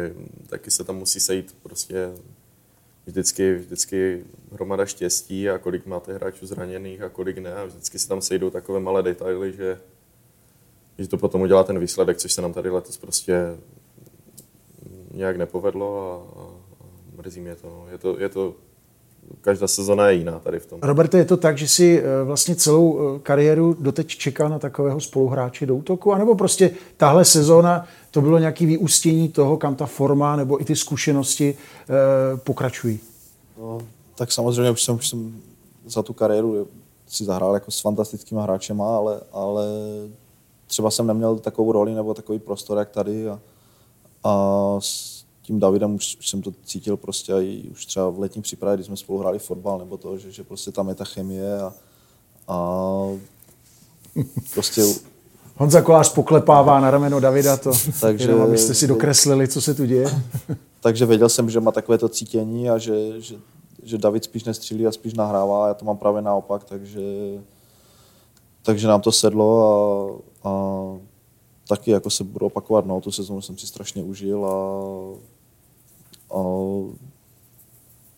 taky 0.47 0.71
se 0.71 0.85
tam 0.85 0.97
musí 0.97 1.21
sejít 1.21 1.57
prostě 1.63 2.13
vždycky, 3.07 3.55
vždycky 3.55 4.25
hromada 4.53 4.87
štěstí 4.87 5.51
a 5.51 5.59
kolik 5.59 5.87
máte 5.87 6.15
hráčů 6.15 6.47
zraněných 6.47 7.03
a 7.03 7.09
kolik 7.09 7.39
ne 7.39 7.55
a 7.55 7.65
vždycky 7.65 7.99
se 7.99 8.09
tam 8.09 8.23
sejdou 8.23 8.51
takové 8.51 8.81
malé 8.81 9.03
detaily, 9.03 9.53
že, 9.53 9.81
že 10.99 11.09
to 11.09 11.19
potom 11.19 11.41
udělá 11.41 11.65
ten 11.65 11.79
výsledek, 11.79 12.17
což 12.17 12.33
se 12.33 12.43
nám 12.43 12.53
tady 12.53 12.71
letos 12.71 12.99
prostě 12.99 13.57
nějak 15.11 15.37
nepovedlo 15.37 16.11
a, 16.11 16.41
a 16.41 16.62
mrzí 17.17 17.41
mě 17.41 17.55
to. 17.55 17.67
No. 17.69 17.87
Je 17.93 17.99
to, 17.99 18.21
je 18.21 18.29
to 18.29 18.55
každá 19.41 19.69
sezona 19.69 20.09
je 20.09 20.15
jiná 20.15 20.39
tady 20.39 20.59
v 20.59 20.67
tom. 20.67 20.79
Roberte, 20.83 21.19
je 21.19 21.25
to 21.25 21.37
tak, 21.37 21.59
že 21.59 21.69
si 21.69 22.03
eh, 22.03 22.25
vlastně 22.25 22.57
celou 22.57 22.99
eh, 22.99 23.19
kariéru 23.19 23.77
doteď 23.81 24.07
čekal 24.07 24.49
na 24.49 24.59
takového 24.59 25.01
spoluhráče 25.01 25.67
do 25.67 25.77
útoku, 25.77 26.13
anebo 26.13 26.35
prostě 26.35 26.71
tahle 26.97 27.25
sezóna 27.25 27.87
to 28.11 28.21
bylo 28.21 28.39
nějaké 28.39 28.67
vyústění 28.67 29.29
toho, 29.29 29.57
kam 29.57 29.75
ta 29.75 29.87
forma 29.87 30.37
nebo 30.37 30.61
i 30.61 30.65
ty 30.65 30.77
zkušenosti 30.77 31.55
eh, 31.55 32.37
pokračují? 32.37 33.01
No, 33.59 33.79
tak 34.15 34.33
samozřejmě 34.33 34.71
už 34.71 34.83
jsem, 34.83 34.95
už 34.95 35.09
jsem 35.09 35.43
za 35.87 36.03
tu 36.03 36.13
kariéru 36.13 36.69
si 37.07 37.25
zahrál 37.25 37.55
jako 37.55 37.71
s 37.71 37.81
fantastickými 37.81 38.41
hráčema, 38.43 38.97
ale, 38.97 39.21
ale 39.33 39.67
třeba 40.67 40.91
jsem 40.91 41.07
neměl 41.07 41.39
takovou 41.39 41.73
roli 41.73 41.95
nebo 41.95 42.15
takový 42.15 42.39
prostor, 42.39 42.79
jak 42.79 42.91
tady 42.91 43.29
a, 43.29 43.41
a 44.25 44.77
s 44.79 45.12
tím 45.43 45.61
Davidem 45.61 45.95
už, 45.95 46.17
už 46.21 46.29
jsem 46.29 46.43
to 46.43 46.53
cítil 46.65 46.97
prostě 46.97 47.33
i 47.33 47.69
už 47.71 47.87
třeba 47.87 48.09
v 48.11 48.19
letní 48.19 48.43
přípravě, 48.43 48.77
když 48.77 48.87
jsme 48.87 48.97
spolu 48.97 49.19
hráli 49.19 49.39
fotbal, 49.39 49.79
nebo 49.79 49.97
to, 49.97 50.19
že, 50.19 50.31
že 50.31 50.45
prostě 50.45 50.73
tam 50.73 50.89
je 50.89 50.95
ta 50.95 51.05
chemie 51.05 51.61
a, 51.61 51.75
a 52.49 53.07
prostě 54.55 54.83
Honza 55.57 55.83
Kolář 55.83 56.13
poklepává 56.13 56.81
na 56.81 56.91
rameno 56.91 57.21
Davida 57.21 57.57
to, 57.57 57.73
Takže- 58.01 58.25
jenom 58.25 58.43
abyste 58.43 58.75
si 58.75 58.87
dokreslili, 58.87 59.49
co 59.49 59.61
se 59.61 59.75
tu 59.75 59.87
děje. 59.87 60.23
takže 60.81 61.07
věděl 61.07 61.29
jsem, 61.29 61.51
že 61.51 61.61
má 61.61 61.73
takové 61.73 61.99
to 61.99 62.09
cítění 62.09 62.71
a 62.71 62.79
že, 62.79 63.21
že, 63.21 63.37
že 63.83 63.99
David 63.99 64.25
spíš 64.25 64.45
nestřílí 64.45 64.87
a 64.87 64.93
spíš 64.93 65.15
nahrává 65.15 65.65
a 65.65 65.69
já 65.69 65.75
to 65.75 65.85
mám 65.85 65.97
právě 65.97 66.23
naopak, 66.23 66.65
takže, 66.65 67.03
takže 68.63 68.89
nám 68.89 69.01
to 69.01 69.13
sedlo 69.13 69.63
a, 70.45 70.49
a 70.49 70.53
taky 71.69 71.91
jako 71.91 72.11
se 72.11 72.25
budu 72.25 72.47
opakovat, 72.47 72.87
no, 72.87 73.01
tu 73.01 73.13
sezónu 73.13 73.41
jsem 73.41 73.59
si 73.59 73.67
strašně 73.67 74.03
užil 74.03 74.47
a 74.47 74.55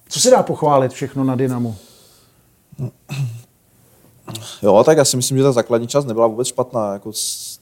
Co 0.09 0.21
se 0.21 0.31
dá 0.31 0.43
pochválit 0.43 0.93
všechno 0.93 1.25
na 1.25 1.37
Dynamu? 1.37 1.77
Jo, 4.63 4.83
tak 4.87 4.99
já 4.99 5.05
si 5.05 5.17
myslím, 5.17 5.39
že 5.39 5.45
ta 5.45 5.53
základní 5.53 5.89
část 5.89 6.05
nebyla 6.05 6.27
vůbec 6.27 6.49
špatná. 6.49 6.93
Jako 6.93 7.13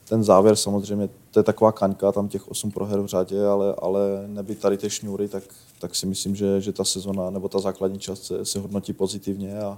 ten 0.09 0.23
závěr 0.23 0.55
samozřejmě, 0.55 1.09
to 1.31 1.39
je 1.39 1.43
taková 1.43 1.71
kaňka, 1.71 2.11
tam 2.11 2.27
těch 2.27 2.47
osm 2.47 2.71
proher 2.71 2.99
v 2.99 3.05
řadě, 3.05 3.45
ale, 3.45 3.75
ale 3.81 3.99
neby 4.27 4.55
tady 4.55 4.77
ty 4.77 4.89
šňůry, 4.89 5.27
tak, 5.27 5.43
tak 5.79 5.95
si 5.95 6.05
myslím, 6.05 6.35
že, 6.35 6.61
že 6.61 6.73
ta 6.73 6.83
sezona 6.83 7.29
nebo 7.29 7.49
ta 7.49 7.59
základní 7.59 7.99
část 7.99 8.23
se, 8.23 8.45
se 8.45 8.59
hodnotí 8.59 8.93
pozitivně 8.93 9.59
a, 9.59 9.77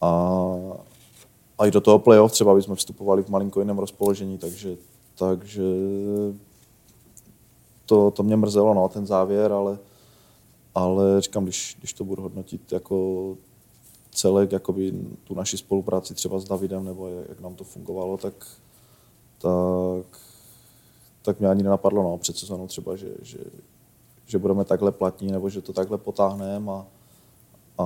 a, 0.00 0.34
a 1.58 1.66
i 1.66 1.70
do 1.70 1.80
toho 1.80 1.98
playoff 1.98 2.32
třeba 2.32 2.54
bychom 2.54 2.76
vstupovali 2.76 3.22
v 3.22 3.28
malinko 3.28 3.60
jiném 3.60 3.78
rozpoložení, 3.78 4.38
takže, 4.38 4.76
takže 5.14 5.62
to, 7.88 8.10
to 8.10 8.22
mě 8.22 8.36
mrzelo, 8.36 8.74
no, 8.74 8.88
ten 8.88 9.06
závěr, 9.06 9.52
ale, 9.52 9.78
ale 10.74 11.20
říkám, 11.20 11.44
když, 11.44 11.76
když 11.78 11.92
to 11.92 12.04
budu 12.04 12.22
hodnotit 12.22 12.72
jako 12.72 13.36
celek, 14.10 14.52
jakoby 14.52 14.92
tu 15.24 15.34
naši 15.34 15.58
spolupráci 15.58 16.14
třeba 16.14 16.38
s 16.38 16.44
Davidem, 16.44 16.84
nebo 16.84 17.08
jak, 17.08 17.40
nám 17.40 17.54
to 17.54 17.64
fungovalo, 17.64 18.16
tak, 18.16 18.34
tak, 19.38 20.20
tak 21.22 21.40
mě 21.40 21.48
ani 21.48 21.62
nenapadlo 21.62 22.02
no, 22.02 22.18
před 22.18 22.36
sezónou 22.36 22.66
třeba, 22.66 22.96
že, 22.96 23.08
že, 23.22 23.38
že 24.26 24.38
budeme 24.38 24.64
takhle 24.64 24.92
platní, 24.92 25.32
nebo 25.32 25.50
že 25.50 25.62
to 25.62 25.72
takhle 25.72 25.98
potáhneme 25.98 26.72
a, 26.72 26.86
a 27.78 27.84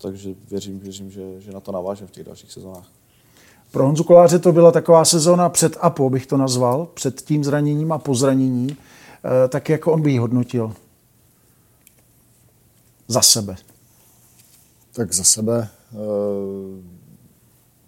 takže 0.00 0.34
věřím, 0.50 0.80
věřím 0.80 1.10
že, 1.10 1.40
že 1.40 1.52
na 1.52 1.60
to 1.60 1.72
navážem 1.72 2.06
v 2.06 2.10
těch 2.10 2.24
dalších 2.24 2.52
sezónách. 2.52 2.97
Pro 3.72 3.86
Honzu 3.86 4.04
Koláře 4.04 4.38
to 4.38 4.52
byla 4.52 4.72
taková 4.72 5.04
sezóna 5.04 5.48
před 5.48 5.76
a 5.80 5.90
po, 5.90 6.10
bych 6.10 6.26
to 6.26 6.36
nazval, 6.36 6.86
před 6.94 7.22
tím 7.22 7.44
zraněním 7.44 7.92
a 7.92 7.98
po 7.98 8.14
zranění. 8.14 8.76
Eh, 9.24 9.48
Tak 9.48 9.68
jako 9.68 9.92
on 9.92 10.02
by 10.02 10.10
ji 10.10 10.18
hodnotil? 10.18 10.72
Za 13.08 13.22
sebe. 13.22 13.56
Tak 14.92 15.12
za 15.12 15.24
sebe, 15.24 15.68
eh, 15.92 15.96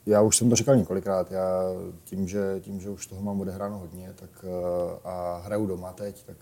já 0.06 0.22
už 0.22 0.36
jsem 0.36 0.50
to 0.50 0.56
říkal 0.56 0.76
několikrát, 0.76 1.32
já 1.32 1.62
tím, 2.04 2.28
že, 2.28 2.60
tím, 2.60 2.80
že 2.80 2.90
už 2.90 3.06
toho 3.06 3.22
mám 3.22 3.40
odehráno 3.40 3.78
hodně 3.78 4.12
tak, 4.16 4.30
eh, 4.44 4.98
a 5.04 5.42
hraju 5.44 5.66
doma 5.66 5.92
teď, 5.92 6.24
tak 6.26 6.36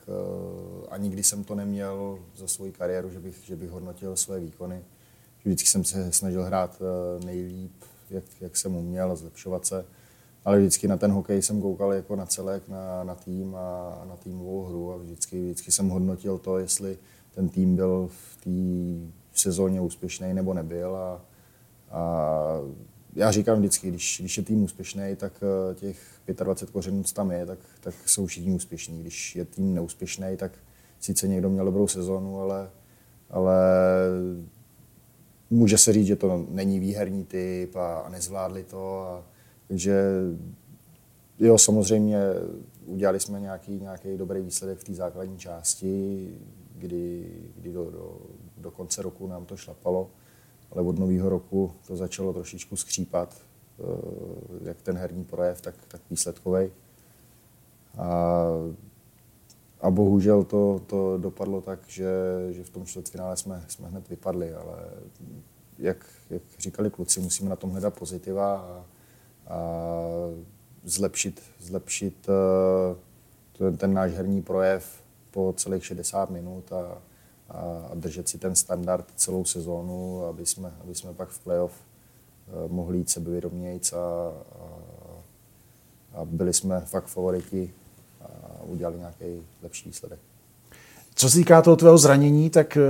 ani 0.90 1.10
když 1.10 1.26
jsem 1.26 1.44
to 1.44 1.54
neměl 1.54 2.18
za 2.36 2.48
svoji 2.48 2.72
kariéru, 2.72 3.10
že 3.10 3.20
bych, 3.20 3.36
že 3.44 3.56
bych 3.56 3.70
hodnotil 3.70 4.16
své 4.16 4.40
výkony. 4.40 4.82
Vždycky 5.44 5.68
jsem 5.68 5.84
se 5.84 6.12
snažil 6.12 6.44
hrát 6.44 6.82
nejlíp, 7.24 7.72
jak, 8.10 8.24
jak 8.40 8.56
jsem 8.56 8.76
uměl 8.76 9.16
zlepšovat 9.16 9.66
se. 9.66 9.84
Ale 10.44 10.58
vždycky 10.58 10.88
na 10.88 10.96
ten 10.96 11.12
hokej 11.12 11.42
jsem 11.42 11.62
koukal 11.62 11.92
jako 11.92 12.16
na 12.16 12.26
celek, 12.26 12.68
na, 12.68 13.04
na 13.04 13.14
tým 13.14 13.54
a 13.54 14.02
na 14.08 14.16
týmovou 14.16 14.64
hru 14.64 14.92
a 14.92 14.96
vždycky, 14.96 15.44
vždycky 15.44 15.72
jsem 15.72 15.88
hodnotil 15.88 16.38
to, 16.38 16.58
jestli 16.58 16.98
ten 17.34 17.48
tým 17.48 17.76
byl 17.76 18.08
v 18.10 18.36
té 18.36 18.50
sezóně 19.32 19.80
úspěšný 19.80 20.34
nebo 20.34 20.54
nebyl. 20.54 20.96
A, 20.96 21.20
a 21.90 22.60
já 23.14 23.30
říkám 23.30 23.58
vždycky, 23.58 23.88
když, 23.88 24.20
když 24.20 24.36
je 24.36 24.42
tým 24.42 24.62
úspěšný, 24.62 25.16
tak 25.16 25.32
eh, 25.42 25.74
těch 25.74 26.20
25 26.44 26.72
kořenů, 26.72 27.02
co 27.02 27.14
tam 27.14 27.30
je, 27.30 27.46
tak, 27.46 27.58
tak 27.80 27.94
jsou 28.06 28.26
všichni 28.26 28.52
úspěšní. 28.52 29.00
Když 29.00 29.36
je 29.36 29.44
tým 29.44 29.74
neúspěšný, 29.74 30.36
tak 30.36 30.52
sice 31.00 31.28
někdo 31.28 31.50
měl 31.50 31.64
dobrou 31.64 31.88
sezónu, 31.88 32.40
ale, 32.40 32.70
ale 33.30 33.54
může 35.50 35.78
se 35.78 35.92
říct, 35.92 36.06
že 36.06 36.16
to 36.16 36.46
není 36.48 36.80
výherní 36.80 37.24
typ 37.24 37.76
a, 37.76 37.98
a 37.98 38.08
nezvládli 38.08 38.64
to. 38.64 39.00
A, 39.00 39.24
takže 39.68 40.04
jo, 41.38 41.58
samozřejmě 41.58 42.18
udělali 42.86 43.20
jsme 43.20 43.40
nějaký, 43.40 43.80
nějaký 43.80 44.16
dobrý 44.16 44.40
výsledek 44.40 44.78
v 44.78 44.84
té 44.84 44.94
základní 44.94 45.38
části, 45.38 46.28
kdy, 46.74 47.26
kdy 47.56 47.72
do, 47.72 47.90
do, 47.90 48.16
do 48.56 48.70
konce 48.70 49.02
roku 49.02 49.26
nám 49.26 49.44
to 49.44 49.56
šlapalo, 49.56 50.10
ale 50.70 50.82
od 50.82 50.98
nového 50.98 51.28
roku 51.28 51.72
to 51.86 51.96
začalo 51.96 52.32
trošičku 52.32 52.76
skřípat, 52.76 53.42
eh, 53.80 54.68
jak 54.68 54.82
ten 54.82 54.96
herní 54.96 55.24
projev, 55.24 55.60
tak, 55.60 55.74
tak 55.88 56.00
výsledkový. 56.10 56.70
A, 57.98 58.46
a 59.80 59.90
bohužel 59.90 60.44
to, 60.44 60.80
to 60.86 61.18
dopadlo 61.18 61.60
tak, 61.60 61.80
že, 61.86 62.10
že 62.50 62.64
v 62.64 62.70
tom 62.70 62.86
čtvrtfinále 62.86 63.36
jsme, 63.36 63.64
jsme 63.68 63.88
hned 63.88 64.08
vypadli, 64.08 64.54
ale 64.54 64.78
jak, 65.78 66.06
jak 66.30 66.42
říkali 66.58 66.90
kluci, 66.90 67.20
musíme 67.20 67.50
na 67.50 67.56
tom 67.56 67.70
hledat 67.70 67.94
pozitiva 67.98 68.56
a, 68.56 68.84
a 69.54 69.60
zlepšit, 70.84 71.42
zlepšit 71.58 72.28
eh, 72.28 72.96
ten, 73.58 73.76
ten 73.76 73.92
náš 73.94 74.12
herní 74.12 74.42
projev 74.42 75.02
po 75.30 75.54
celých 75.56 75.86
60 75.86 76.30
minut 76.30 76.72
a, 76.72 76.98
a 77.48 77.94
držet 77.94 78.28
si 78.28 78.38
ten 78.38 78.54
standard 78.54 79.06
celou 79.16 79.44
sezónu, 79.44 80.24
aby 80.24 80.46
jsme, 80.46 80.72
aby 80.80 80.94
jsme 80.94 81.14
pak 81.14 81.28
v 81.28 81.38
playoff 81.38 81.72
eh, 81.74 82.52
mohli 82.68 82.98
jít 82.98 83.10
sebevědomějc 83.10 83.92
a, 83.92 83.96
a, 83.98 84.68
a 86.12 86.24
byli 86.24 86.52
jsme 86.52 86.80
fakt 86.80 87.06
favoriti 87.06 87.74
a 87.84 87.87
udělali 88.68 88.98
nějaký 88.98 89.42
lepší 89.62 89.88
výsledek. 89.88 90.18
Co 91.14 91.30
se 91.30 91.38
týká 91.38 91.62
toho 91.62 91.76
tvého 91.76 91.98
zranění, 91.98 92.50
tak 92.50 92.76
eh, 92.76 92.80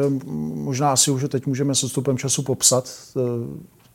možná 0.54 0.92
asi 0.92 1.10
už 1.10 1.24
teď 1.28 1.46
můžeme 1.46 1.74
s 1.74 1.84
odstupem 1.84 2.18
času 2.18 2.42
popsat, 2.42 2.90
eh, 3.16 3.20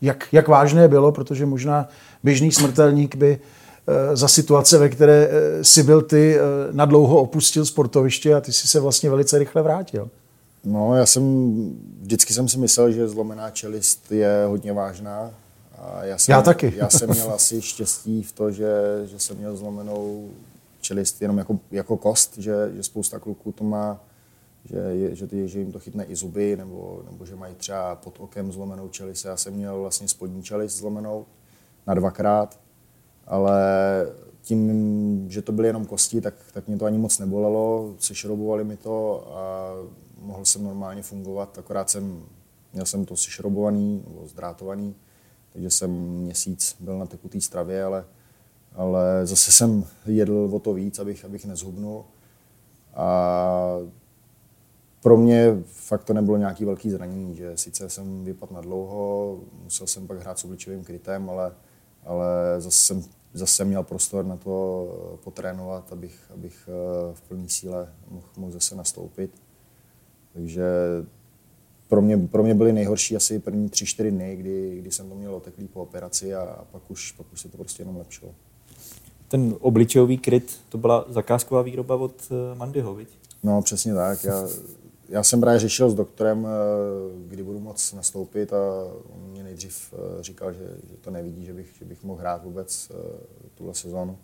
jak, 0.02 0.28
jak 0.32 0.48
vážné 0.48 0.88
bylo, 0.88 1.12
protože 1.12 1.46
možná 1.46 1.88
běžný 2.24 2.52
smrtelník 2.52 3.16
by 3.16 3.40
eh, 3.88 4.16
za 4.16 4.28
situace, 4.28 4.78
ve 4.78 4.90
které 4.90 5.30
si 5.62 5.84
byl 5.84 6.02
ty, 6.02 6.38
nadlouho 6.72 7.22
opustil 7.22 7.66
sportoviště 7.66 8.36
a 8.36 8.42
ty 8.42 8.54
si 8.54 8.68
se 8.68 8.80
vlastně 8.80 9.10
velice 9.10 9.38
rychle 9.38 9.62
vrátil. 9.62 10.10
No, 10.64 10.96
já 10.96 11.06
jsem, 11.06 11.24
vždycky 12.02 12.34
jsem 12.34 12.48
si 12.48 12.58
myslel, 12.58 12.92
že 12.92 13.08
zlomená 13.08 13.50
čelist 13.50 14.12
je 14.12 14.46
hodně 14.48 14.74
vážná. 14.74 15.32
A 15.78 16.04
já, 16.04 16.18
jsem, 16.18 16.34
Já 16.34 16.42
taky. 16.42 16.74
Já 16.76 16.90
jsem 16.90 17.10
měl 17.10 17.32
asi 17.36 17.62
štěstí 17.62 18.24
v 18.24 18.32
to, 18.32 18.52
že, 18.52 18.72
že 19.06 19.20
jsem 19.20 19.38
měl 19.38 19.58
zlomenou 19.58 20.30
čelist 20.84 21.22
jenom 21.22 21.38
jako, 21.38 21.60
jako 21.72 21.98
kost, 21.98 22.38
že, 22.38 22.72
že 22.76 22.84
spousta 22.84 23.20
kluků 23.20 23.52
to 23.52 23.64
má, 23.64 24.04
že, 24.66 25.16
že, 25.16 25.28
ty, 25.28 25.48
že 25.48 25.60
jim 25.60 25.72
to 25.72 25.80
chytne 25.80 26.06
i 26.06 26.16
zuby, 26.16 26.58
nebo, 26.58 27.04
nebo 27.12 27.26
že 27.26 27.36
mají 27.36 27.56
třeba 27.56 27.96
pod 27.96 28.20
okem 28.20 28.52
zlomenou 28.52 28.90
čelist. 28.90 29.26
Já 29.26 29.38
jsem 29.38 29.54
měl 29.54 29.80
vlastně 29.80 30.08
spodní 30.08 30.44
čelist 30.44 30.78
zlomenou 30.78 31.26
na 31.88 31.94
dvakrát, 31.94 32.60
ale 33.28 33.62
tím, 34.42 35.26
že 35.30 35.42
to 35.42 35.52
byly 35.52 35.68
jenom 35.68 35.86
kosti, 35.86 36.22
tak, 36.22 36.34
tak 36.54 36.68
mě 36.68 36.78
to 36.78 36.86
ani 36.86 36.98
moc 36.98 37.20
nebolelo, 37.20 37.96
sešrobovali 38.00 38.64
mi 38.64 38.78
to 38.78 39.28
a 39.38 39.72
mohl 40.22 40.46
jsem 40.46 40.64
normálně 40.64 41.02
fungovat, 41.02 41.58
akorát 41.58 41.90
jsem, 41.90 42.24
měl 42.74 42.86
jsem 42.86 43.06
to 43.06 43.16
sešrobovaný 43.16 44.04
nebo 44.08 44.28
zdrátovaný, 44.28 44.96
takže 45.50 45.70
jsem 45.70 45.92
měsíc 46.00 46.76
byl 46.80 47.00
na 47.00 47.06
tekutý 47.06 47.42
stravě, 47.42 47.84
ale, 47.84 48.06
ale 48.76 49.26
zase 49.26 49.52
jsem 49.52 49.86
jedl 50.06 50.50
o 50.52 50.60
to 50.60 50.74
víc, 50.74 51.00
abych, 51.00 51.26
abych 51.26 51.46
nezhubnul. 51.46 52.06
A 52.94 53.78
pro 55.02 55.18
mě 55.18 55.64
fakt 55.66 56.04
to 56.04 56.14
nebylo 56.14 56.38
nějaký 56.38 56.66
velký 56.66 56.90
zranění, 56.90 57.36
že 57.36 57.58
sice 57.58 57.90
jsem 57.90 58.26
vypadl 58.26 58.54
na 58.54 58.62
dlouho, 58.62 59.40
musel 59.64 59.88
jsem 59.88 60.08
pak 60.08 60.20
hrát 60.20 60.40
s 60.40 60.46
obličovým 60.46 60.84
krytem, 60.84 61.30
ale, 61.30 61.52
ale 62.06 62.26
zase 62.58 62.78
jsem 62.78 63.04
zase 63.34 63.66
měl 63.66 63.84
prostor 63.84 64.26
na 64.26 64.38
to 64.38 64.88
eh, 65.14 65.18
potrénovat, 65.24 65.94
abych, 65.94 66.32
abych 66.34 66.70
eh, 66.70 67.14
v 67.14 67.22
plné 67.22 67.50
síle 67.50 67.94
mohl, 68.10 68.28
mohl 68.38 68.52
zase 68.52 68.76
nastoupit. 68.76 69.32
Takže 70.34 70.64
pro 71.88 72.02
mě, 72.02 72.18
pro 72.18 72.44
mě 72.44 72.56
byly 72.56 72.74
nejhorší 72.74 73.16
asi 73.16 73.40
první 73.40 73.70
tři, 73.70 73.86
čtyři 73.86 74.12
dny, 74.12 74.36
kdy, 74.36 74.78
kdy 74.80 74.92
jsem 74.92 75.10
to 75.10 75.16
měl 75.16 75.36
oteklý 75.36 75.68
po 75.68 75.82
operaci 75.82 76.36
a, 76.36 76.42
a 76.42 76.66
pak, 76.66 76.92
už, 76.92 77.12
pak 77.12 77.34
už 77.34 77.42
se 77.42 77.50
to 77.50 77.58
prostě 77.58 77.82
jenom 77.82 77.98
lepšilo. 77.98 78.36
Ten 79.34 79.56
obličejový 79.60 80.18
kryt, 80.18 80.60
to 80.70 80.78
byla 80.78 81.06
zakázková 81.10 81.62
výroba 81.62 81.96
od 81.96 82.32
eh, 82.32 82.56
Mandyho, 82.56 82.96
viď? 82.96 83.08
No, 83.44 83.62
přesně 83.62 83.94
tak. 83.94 84.24
Já, 84.24 84.48
já 85.10 85.24
jsem 85.24 85.42
právě 85.42 85.60
řešil 85.60 85.90
s 85.90 85.96
doktorem, 85.96 86.48
eh, 86.48 86.50
kdy 87.28 87.44
budu 87.44 87.60
moc 87.60 87.94
nastoupit 87.94 88.54
a 88.54 88.58
on 89.16 89.30
mě 89.32 89.44
nejdřív 89.44 89.94
eh, 89.94 90.24
říkal, 90.24 90.54
že, 90.54 90.68
že 90.90 90.98
to 91.02 91.12
nevidí, 91.12 91.46
že 91.46 91.54
bych, 91.54 91.76
že 91.80 91.86
bych 91.86 92.04
mohl 92.04 92.20
hrát 92.20 92.44
vůbec 92.44 92.92
tuhle 93.56 93.74
sezónu. 93.74 94.18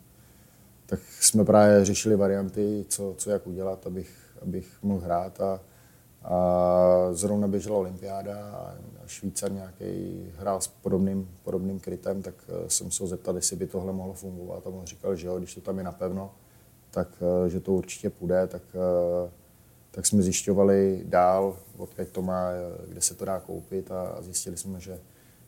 Tak 0.85 0.99
jsme 1.19 1.45
právě 1.45 1.85
řešili 1.85 2.15
varianty, 2.15 2.85
co, 2.89 3.13
co 3.17 3.29
jak 3.29 3.47
udělat, 3.47 3.87
abych, 3.87 4.15
abych 4.41 4.77
mohl 4.81 5.01
hrát 5.01 5.41
a, 5.41 5.59
a 6.23 7.09
zrovna 7.11 7.47
běžela 7.47 7.77
olympiáda 7.77 8.51
a 8.51 8.75
Švýcar 9.07 9.51
nějaký 9.51 10.23
hrál 10.37 10.61
s 10.61 10.67
podobným, 10.67 11.29
podobným 11.43 11.79
krytem, 11.79 12.21
tak 12.21 12.35
eh, 12.47 12.69
jsem 12.69 12.91
se 12.91 13.03
ho 13.03 13.07
zeptal, 13.07 13.35
jestli 13.35 13.55
by 13.55 13.67
tohle 13.67 13.93
mohlo 13.93 14.13
fungovat. 14.13 14.67
A 14.67 14.69
on 14.69 14.85
říkal, 14.85 15.15
že 15.15 15.27
jo, 15.27 15.37
když 15.37 15.55
to 15.55 15.61
tam 15.61 15.77
je 15.77 15.83
napevno, 15.83 16.31
tak 16.91 17.07
eh, 17.21 17.49
že 17.49 17.59
to 17.59 17.73
určitě 17.73 18.09
půjde, 18.09 18.47
tak, 18.47 18.61
eh, 18.75 19.31
tak 19.91 20.05
jsme 20.05 20.21
zjišťovali 20.21 21.03
dál, 21.05 21.57
odkud 21.77 22.07
to 22.07 22.21
má, 22.21 22.49
kde 22.87 23.01
se 23.01 23.15
to 23.15 23.25
dá 23.25 23.39
koupit 23.39 23.91
a, 23.91 24.21
zjistili 24.21 24.57
jsme, 24.57 24.79
že, 24.79 24.99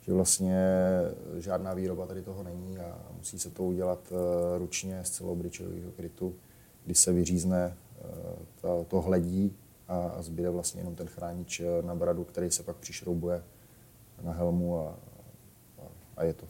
že 0.01 0.13
vlastně 0.13 0.65
žádná 1.37 1.73
výroba 1.73 2.05
tady 2.05 2.21
toho 2.21 2.43
není 2.43 2.77
a 2.77 2.97
musí 3.17 3.39
se 3.39 3.49
to 3.49 3.63
udělat 3.63 4.13
ručně 4.57 4.99
z 5.03 5.09
celoobličejového 5.09 5.91
krytu, 5.91 6.35
kdy 6.85 6.95
se 6.95 7.13
vyřízne 7.13 7.77
to, 8.61 8.85
to 8.89 9.01
hledí 9.01 9.55
a 9.91 10.21
zbyde 10.21 10.49
vlastně 10.49 10.81
jenom 10.81 10.95
ten 10.95 11.07
chránič 11.07 11.59
eh, 11.59 11.81
na 11.81 11.95
bradu, 11.95 12.23
který 12.23 12.51
se 12.51 12.63
pak 12.63 12.75
přišroubuje 12.75 13.43
na 14.23 14.31
helmu 14.31 14.79
a, 14.79 14.89
a, 15.79 15.85
a 16.17 16.23
je 16.23 16.33
to. 16.33 16.45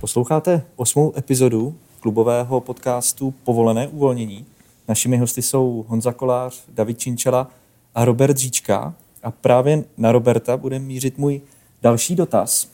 Posloucháte 0.00 0.62
osmou 0.76 1.12
epizodu 1.16 1.74
klubového 2.00 2.60
podcastu 2.60 3.30
Povolené 3.30 3.88
uvolnění. 3.88 4.46
Našimi 4.88 5.16
hosty 5.16 5.42
jsou 5.42 5.84
Honza 5.88 6.12
Kolář, 6.12 6.64
David 6.68 6.98
Činčela 6.98 7.50
a 7.94 8.04
Robert 8.04 8.36
Říčka. 8.36 8.94
A 9.22 9.30
právě 9.30 9.84
na 9.96 10.12
Roberta 10.12 10.56
bude 10.56 10.78
mířit 10.78 11.18
můj 11.18 11.40
další 11.82 12.14
dotaz. 12.14 12.68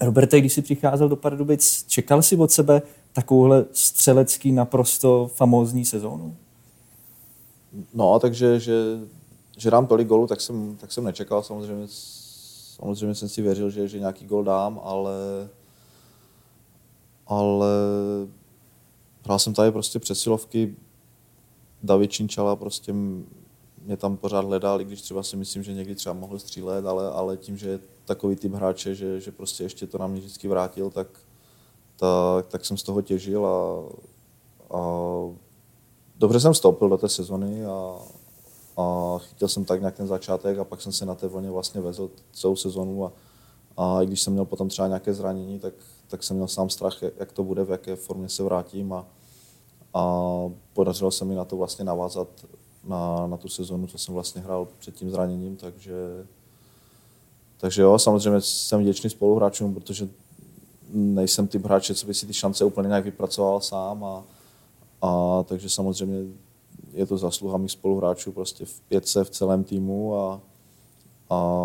Roberte, 0.00 0.40
když 0.40 0.52
jsi 0.52 0.62
přicházel 0.62 1.08
do 1.08 1.16
Pardubic, 1.16 1.84
čekal 1.88 2.22
jsi 2.22 2.36
od 2.36 2.52
sebe 2.52 2.82
takovouhle 3.12 3.64
střelecký 3.72 4.52
naprosto 4.52 5.30
famózní 5.34 5.84
sezónu? 5.84 6.36
No, 7.94 8.18
takže 8.18 8.60
že, 8.60 8.74
že 9.56 9.70
dám 9.70 9.86
tolik 9.86 10.08
gólů, 10.08 10.26
tak 10.26 10.40
jsem, 10.40 10.76
tak 10.76 10.92
jsem 10.92 11.04
nečekal. 11.04 11.42
Samozřejmě, 11.42 11.86
samozřejmě 12.76 13.14
jsem 13.14 13.28
si 13.28 13.42
věřil, 13.42 13.70
že, 13.70 13.88
že 13.88 13.98
nějaký 13.98 14.26
gol 14.26 14.44
dám, 14.44 14.80
ale, 14.84 15.48
ale 17.26 17.68
hrál 19.24 19.38
jsem 19.38 19.54
tady 19.54 19.72
prostě 19.72 19.98
přesilovky. 19.98 20.74
David 21.82 22.12
Činčala 22.12 22.56
prostě 22.56 22.94
mě 23.84 23.96
tam 23.96 24.16
pořád 24.16 24.44
hledal, 24.44 24.80
i 24.80 24.84
když 24.84 25.02
třeba 25.02 25.22
si 25.22 25.36
myslím, 25.36 25.62
že 25.62 25.74
někdy 25.74 25.94
třeba 25.94 26.12
mohl 26.12 26.38
střílet, 26.38 26.86
ale, 26.86 27.10
ale 27.10 27.36
tím, 27.36 27.56
že 27.56 27.68
je 27.68 27.80
takový 28.04 28.36
typ 28.36 28.52
hráče, 28.52 28.94
že, 28.94 29.20
že 29.20 29.32
prostě 29.32 29.62
ještě 29.62 29.86
to 29.86 29.98
na 29.98 30.06
mě 30.06 30.20
vždycky 30.20 30.48
vrátil, 30.48 30.90
tak, 30.90 31.06
tak, 31.96 32.46
tak 32.46 32.64
jsem 32.64 32.76
z 32.76 32.82
toho 32.82 33.02
těžil 33.02 33.46
a, 33.46 33.82
a 34.76 34.80
dobře 36.16 36.40
jsem 36.40 36.52
vstoupil 36.52 36.88
do 36.88 36.98
té 36.98 37.08
sezony 37.08 37.66
a, 37.66 37.98
a 38.76 39.18
chytil 39.18 39.48
jsem 39.48 39.64
tak 39.64 39.80
nějak 39.80 39.96
ten 39.96 40.06
začátek 40.06 40.58
a 40.58 40.64
pak 40.64 40.82
jsem 40.82 40.92
se 40.92 41.06
na 41.06 41.14
té 41.14 41.28
vlně 41.28 41.50
vlastně 41.50 41.80
vezl 41.80 42.10
celou 42.32 42.56
sezonu 42.56 43.04
a, 43.04 43.12
a 43.76 44.02
i 44.02 44.06
když 44.06 44.20
jsem 44.20 44.32
měl 44.32 44.44
potom 44.44 44.68
třeba 44.68 44.88
nějaké 44.88 45.14
zranění, 45.14 45.58
tak, 45.58 45.74
tak 46.08 46.22
jsem 46.22 46.36
měl 46.36 46.48
sám 46.48 46.70
strach, 46.70 47.02
jak 47.02 47.32
to 47.32 47.44
bude, 47.44 47.64
v 47.64 47.70
jaké 47.70 47.96
formě 47.96 48.28
se 48.28 48.42
vrátím 48.42 48.92
a, 48.92 49.06
a 49.94 50.24
podařilo 50.72 51.10
se 51.10 51.24
mi 51.24 51.34
na 51.34 51.44
to 51.44 51.56
vlastně 51.56 51.84
navázat 51.84 52.28
na, 52.86 53.26
na 53.26 53.36
tu 53.36 53.48
sezonu, 53.48 53.86
co 53.86 53.98
jsem 53.98 54.14
vlastně 54.14 54.42
hrál 54.42 54.68
před 54.78 54.94
tím 54.94 55.10
zraněním, 55.10 55.56
takže, 55.56 56.26
takže 57.56 57.82
jo, 57.82 57.98
samozřejmě 57.98 58.40
jsem 58.40 58.80
vděčný 58.80 59.10
spoluhráčům, 59.10 59.74
protože 59.74 60.08
nejsem 60.92 61.46
typ 61.46 61.64
hráče, 61.64 61.94
co 61.94 62.06
by 62.06 62.14
si 62.14 62.26
ty 62.26 62.32
šance 62.32 62.64
úplně 62.64 62.88
nějak 62.88 63.04
vypracoval 63.04 63.60
sám 63.60 64.04
a, 64.04 64.24
a 65.02 65.42
takže 65.42 65.68
samozřejmě 65.68 66.32
je 66.92 67.06
to 67.06 67.18
zasluha 67.18 67.58
mých 67.58 67.70
spoluhráčů 67.70 68.32
prostě 68.32 68.64
v 68.64 68.80
pětce, 68.80 69.24
v 69.24 69.30
celém 69.30 69.64
týmu 69.64 70.16
a, 70.18 70.40
a 71.30 71.58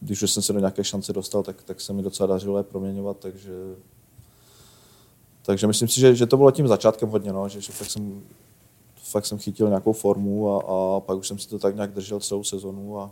když 0.00 0.22
už 0.22 0.30
jsem 0.30 0.42
se 0.42 0.52
do 0.52 0.58
nějaké 0.58 0.84
šance 0.84 1.12
dostal, 1.12 1.42
tak, 1.42 1.62
tak 1.62 1.80
se 1.80 1.92
mi 1.92 2.02
docela 2.02 2.26
dařilo 2.26 2.58
je 2.58 2.64
proměňovat, 2.64 3.18
takže 3.18 3.76
takže 5.42 5.66
myslím 5.66 5.88
si, 5.88 6.00
že, 6.00 6.14
že 6.14 6.26
to 6.26 6.36
bylo 6.36 6.50
tím 6.50 6.68
začátkem 6.68 7.08
hodně, 7.08 7.32
no, 7.32 7.48
že, 7.48 7.60
že 7.60 7.72
fakt 7.72 7.90
jsem 7.90 8.22
fakt 9.10 9.26
jsem 9.26 9.38
chytil 9.38 9.68
nějakou 9.68 9.92
formu 9.92 10.50
a, 10.50 10.62
a 10.62 11.00
pak 11.00 11.18
už 11.18 11.28
jsem 11.28 11.38
si 11.38 11.48
to 11.48 11.58
tak 11.58 11.74
nějak 11.74 11.92
držel 11.92 12.20
celou 12.20 12.44
sezonu 12.44 13.00
a, 13.00 13.10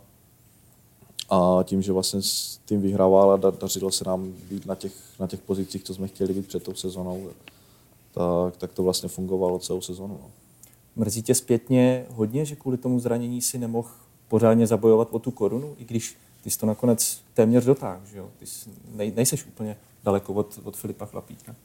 a 1.29 1.63
tím, 1.63 1.81
že 1.81 1.91
vlastně 1.91 2.21
s 2.21 2.59
tím 2.65 2.81
vyhrával 2.81 3.31
a 3.31 3.37
dařilo 3.37 3.91
se 3.91 4.03
nám 4.07 4.33
být 4.49 4.65
na 4.65 4.75
těch, 4.75 4.93
na 5.19 5.27
těch 5.27 5.41
pozicích, 5.41 5.83
co 5.83 5.93
jsme 5.93 6.07
chtěli 6.07 6.33
být 6.33 6.47
před 6.47 6.63
tou 6.63 6.73
sezonou, 6.73 7.29
tak, 8.13 8.57
tak 8.57 8.71
to 8.71 8.83
vlastně 8.83 9.09
fungovalo 9.09 9.59
celou 9.59 9.81
sezonu. 9.81 10.19
No. 10.21 10.31
Mrzí 10.95 11.21
tě 11.23 11.35
zpětně 11.35 12.05
hodně, 12.09 12.45
že 12.45 12.55
kvůli 12.55 12.77
tomu 12.77 12.99
zranění 12.99 13.41
si 13.41 13.57
nemohl 13.57 13.89
pořádně 14.27 14.67
zabojovat 14.67 15.07
o 15.11 15.19
tu 15.19 15.31
korunu, 15.31 15.75
i 15.77 15.85
když 15.85 16.17
ty 16.43 16.51
jsi 16.51 16.57
to 16.57 16.65
nakonec 16.65 17.21
téměř 17.33 17.65
dotáhl, 17.65 18.01
že 18.11 18.17
jo? 18.17 18.29
Ty 18.39 18.45
jsi, 18.45 18.69
nej, 18.93 19.13
nejseš 19.15 19.45
úplně 19.45 19.77
daleko 20.03 20.33
od, 20.33 20.59
od 20.63 20.77
Filipa 20.77 21.05
Chlapíka. 21.05 21.55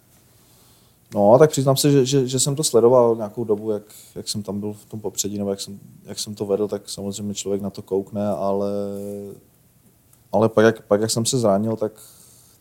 No, 1.14 1.38
tak 1.38 1.51
přiznám 1.51 1.77
se, 1.77 1.90
že, 1.90 2.07
že, 2.07 2.29
že 2.29 2.40
jsem 2.40 2.57
to 2.57 2.64
sledoval 2.64 3.16
nějakou 3.16 3.44
dobu, 3.44 3.70
jak, 3.70 3.83
jak 4.14 4.29
jsem 4.29 4.42
tam 4.42 4.61
byl 4.61 4.73
v 4.73 4.85
tom 4.85 5.01
popředí, 5.01 5.38
nebo 5.38 5.51
jak 5.51 5.61
jsem, 5.61 5.81
jak 6.05 6.18
jsem 6.18 6.35
to 6.35 6.46
vedl, 6.46 6.68
tak 6.68 6.88
samozřejmě 6.88 7.35
člověk 7.35 7.62
na 7.62 7.70
to 7.70 7.83
koukne, 7.83 8.29
ale, 8.29 8.70
ale 10.33 10.49
pak, 10.49 10.64
jak, 10.64 10.83
pak, 10.83 11.01
jak 11.01 11.11
jsem 11.11 11.27
se 11.27 11.38
zranil, 11.38 11.77
tak, 11.77 11.92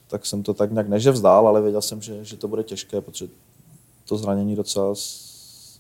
tak 0.08 0.26
jsem 0.26 0.44
to 0.44 0.54
tak 0.54 0.72
nějak 0.72 0.90
neže 0.90 1.12
vzdál, 1.12 1.48
ale 1.48 1.62
věděl 1.62 1.82
jsem, 1.82 2.02
že, 2.02 2.24
že 2.24 2.38
to 2.38 2.48
bude 2.48 2.64
těžké, 2.64 3.02
protože 3.02 3.28
to 4.06 4.18
zranění 4.18 4.56
docela 4.56 4.96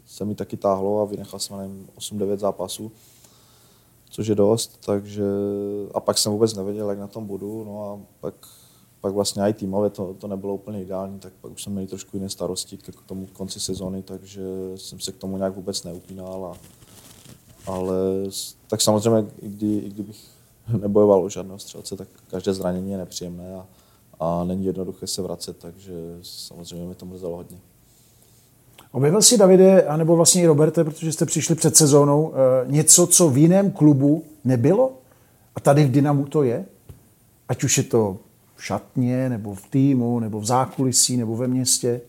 se 0.07 0.25
mi 0.25 0.35
taky 0.35 0.57
táhlo 0.57 1.01
a 1.01 1.05
vynechal 1.05 1.39
jsem 1.39 1.57
nevím, 1.57 1.87
8-9 1.97 2.37
zápasů, 2.37 2.91
což 4.09 4.27
je 4.27 4.35
dost, 4.35 4.85
takže 4.85 5.23
a 5.93 5.99
pak 5.99 6.17
jsem 6.17 6.31
vůbec 6.31 6.53
nevěděl, 6.53 6.89
jak 6.89 6.99
na 6.99 7.07
tom 7.07 7.25
budu, 7.25 7.63
no 7.63 7.85
a 7.85 7.99
pak 8.19 8.33
pak 9.01 9.13
vlastně 9.13 9.43
i 9.43 9.53
týmově 9.53 9.89
to, 9.89 10.13
to 10.13 10.27
nebylo 10.27 10.53
úplně 10.53 10.81
ideální, 10.81 11.19
tak 11.19 11.33
pak 11.41 11.51
už 11.51 11.63
jsme 11.63 11.71
měli 11.71 11.87
trošku 11.87 12.17
jiné 12.17 12.29
starosti 12.29 12.77
k 12.77 13.01
tomu 13.05 13.27
konci 13.33 13.59
sezony, 13.59 14.03
takže 14.03 14.41
jsem 14.75 14.99
se 14.99 15.11
k 15.11 15.17
tomu 15.17 15.37
nějak 15.37 15.55
vůbec 15.55 15.83
neupínal. 15.83 16.45
A, 16.45 16.57
ale 17.71 17.95
tak 18.67 18.81
samozřejmě, 18.81 19.29
i, 19.41 19.49
kdy, 19.49 19.77
i 19.77 19.89
kdybych 19.89 20.17
nebojoval 20.81 21.23
o 21.23 21.29
žádného 21.29 21.59
střelce, 21.59 21.95
tak 21.95 22.07
každé 22.27 22.53
zranění 22.53 22.91
je 22.91 22.97
nepříjemné 22.97 23.55
a, 23.55 23.65
a 24.19 24.43
není 24.43 24.65
jednoduché 24.65 25.07
se 25.07 25.21
vracet, 25.21 25.57
takže 25.57 25.93
samozřejmě 26.21 26.87
mi 26.87 26.95
to 26.95 27.05
mrzelo 27.05 27.35
hodně. 27.35 27.57
Objevil 28.91 29.21
si 29.21 29.37
Davide, 29.37 29.83
anebo 29.83 30.15
vlastně 30.15 30.41
i 30.41 30.45
Roberte, 30.45 30.83
protože 30.83 31.11
jste 31.11 31.25
přišli 31.25 31.55
před 31.55 31.75
sezónou, 31.75 32.33
eh, 32.33 32.71
něco, 32.71 33.07
co 33.07 33.29
v 33.29 33.37
jiném 33.37 33.71
klubu 33.71 34.23
nebylo? 34.43 34.91
A 35.55 35.59
tady 35.59 35.85
v 35.85 35.91
Dynamu 35.91 36.25
to 36.25 36.43
je? 36.43 36.65
Ať 37.47 37.63
už 37.63 37.77
je 37.77 37.83
to 37.83 38.17
v 38.59 38.65
šatně, 38.65 39.29
nebo 39.29 39.55
v 39.55 39.67
týmu, 39.69 40.19
nebo 40.19 40.39
v 40.39 40.45
zákulisí, 40.45 41.17
nebo 41.17 41.35
ve 41.35 41.47
městě. 41.47 42.01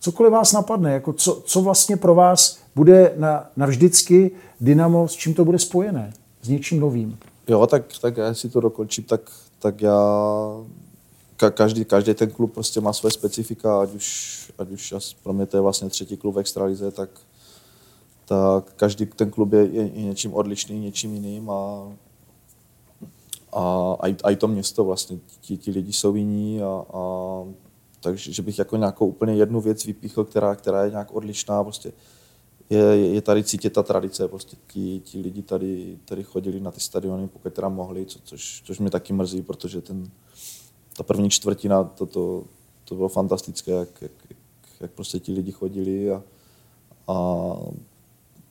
Cokoliv 0.00 0.32
vás 0.32 0.52
napadne, 0.52 0.92
jako 0.92 1.12
co, 1.12 1.42
co 1.46 1.62
vlastně 1.62 1.96
pro 1.96 2.14
vás 2.14 2.58
bude 2.74 3.12
na, 3.16 3.50
navždycky 3.56 4.30
Dynamo, 4.60 5.08
s 5.08 5.12
čím 5.12 5.34
to 5.34 5.44
bude 5.44 5.58
spojené? 5.58 6.12
S 6.42 6.48
něčím 6.48 6.80
novým? 6.80 7.18
Jo, 7.48 7.66
tak, 7.66 7.82
tak 8.00 8.16
já 8.16 8.34
si 8.34 8.48
to 8.48 8.60
dokončím, 8.60 9.04
tak, 9.04 9.20
tak 9.58 9.82
já 9.82 10.00
každý, 11.36 11.84
každý 11.84 12.14
ten 12.14 12.30
klub 12.30 12.54
prostě 12.54 12.80
má 12.80 12.92
své 12.92 13.10
specifika, 13.10 13.80
ať 13.80 13.94
už, 13.94 14.52
ať 14.58 14.70
už 14.70 14.94
pro 15.22 15.32
mě 15.32 15.46
to 15.46 15.56
je 15.56 15.60
vlastně 15.60 15.88
třetí 15.88 16.16
klub 16.16 16.34
v 16.34 16.38
extralize, 16.38 16.90
tak, 16.90 17.10
tak 18.24 18.72
každý 18.76 19.06
ten 19.06 19.30
klub 19.30 19.52
je, 19.52 19.64
je, 19.64 19.82
je 19.82 20.02
něčím 20.02 20.34
odlišný, 20.34 20.80
něčím 20.80 21.14
jiným 21.14 21.50
a 21.50 21.82
a, 23.58 23.96
a, 24.00 24.08
i, 24.08 24.16
a 24.24 24.30
i 24.30 24.36
to 24.36 24.48
město 24.48 24.84
vlastně, 24.84 25.18
ti, 25.40 25.56
ti 25.56 25.70
lidi 25.70 25.92
jsou 25.92 26.14
jiní 26.14 26.62
a, 26.62 26.84
a 26.92 27.44
takže 28.00 28.32
že 28.32 28.42
bych 28.42 28.58
jako 28.58 28.76
nějakou 28.76 29.06
úplně 29.06 29.34
jednu 29.34 29.60
věc 29.60 29.84
vypíchl, 29.84 30.24
která, 30.24 30.54
která 30.54 30.84
je 30.84 30.90
nějak 30.90 31.14
odlišná, 31.14 31.64
prostě 31.64 31.92
je, 32.70 32.82
je 32.96 33.22
tady 33.22 33.44
cítit 33.44 33.70
ta 33.70 33.82
tradice, 33.82 34.28
prostě 34.28 34.56
ti, 34.66 35.00
ti 35.04 35.20
lidi 35.20 35.42
tady, 35.42 35.98
tady 36.04 36.22
chodili 36.22 36.60
na 36.60 36.70
ty 36.70 36.80
stadiony, 36.80 37.28
pokud 37.28 37.54
teda 37.54 37.68
mohli, 37.68 38.06
co, 38.06 38.18
což, 38.24 38.62
což 38.64 38.78
mě 38.78 38.90
taky 38.90 39.12
mrzí, 39.12 39.42
protože 39.42 39.80
ten, 39.80 40.10
ta 40.96 41.02
první 41.02 41.30
čtvrtina, 41.30 41.84
to, 41.84 42.06
to, 42.06 42.44
to 42.84 42.94
bylo 42.94 43.08
fantastické, 43.08 43.72
jak, 43.72 44.02
jak, 44.02 44.12
jak 44.80 44.90
prostě 44.90 45.20
ti 45.20 45.32
lidi 45.32 45.52
chodili 45.52 46.10
a, 46.10 46.22
a 47.08 47.54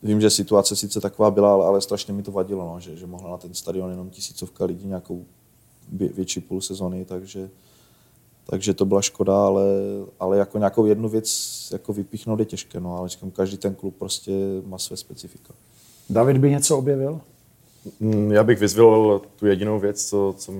vím, 0.03 0.21
že 0.21 0.29
situace 0.29 0.75
sice 0.75 1.01
taková 1.01 1.31
byla, 1.31 1.53
ale, 1.53 1.65
ale 1.65 1.81
strašně 1.81 2.13
mi 2.13 2.23
to 2.23 2.31
vadilo, 2.31 2.73
no, 2.73 2.79
že, 2.79 2.95
že 2.95 3.07
mohla 3.07 3.31
na 3.31 3.37
ten 3.37 3.53
stadion 3.53 3.89
jenom 3.89 4.09
tisícovka 4.09 4.65
lidí 4.65 4.87
nějakou 4.87 5.25
větší 5.91 6.39
půl 6.39 6.61
sezony, 6.61 7.05
takže, 7.05 7.49
takže 8.45 8.73
to 8.73 8.85
byla 8.85 9.01
škoda, 9.01 9.45
ale, 9.45 9.63
ale 10.19 10.37
jako 10.37 10.57
nějakou 10.57 10.85
jednu 10.85 11.09
věc 11.09 11.29
jako 11.71 11.93
vypíchnout 11.93 12.39
je 12.39 12.45
těžké, 12.45 12.79
no, 12.79 12.97
ale 12.97 13.09
říkám, 13.09 13.31
každý 13.31 13.57
ten 13.57 13.75
klub 13.75 13.95
prostě 13.95 14.31
má 14.65 14.77
své 14.77 14.97
specifika. 14.97 15.53
David 16.09 16.37
by 16.37 16.49
něco 16.49 16.77
objevil? 16.77 17.21
Mm, 17.99 18.31
já 18.31 18.43
bych 18.43 18.59
vyzvil 18.59 19.21
tu 19.35 19.45
jedinou 19.45 19.79
věc, 19.79 20.05
co, 20.05 20.35
co, 20.37 20.53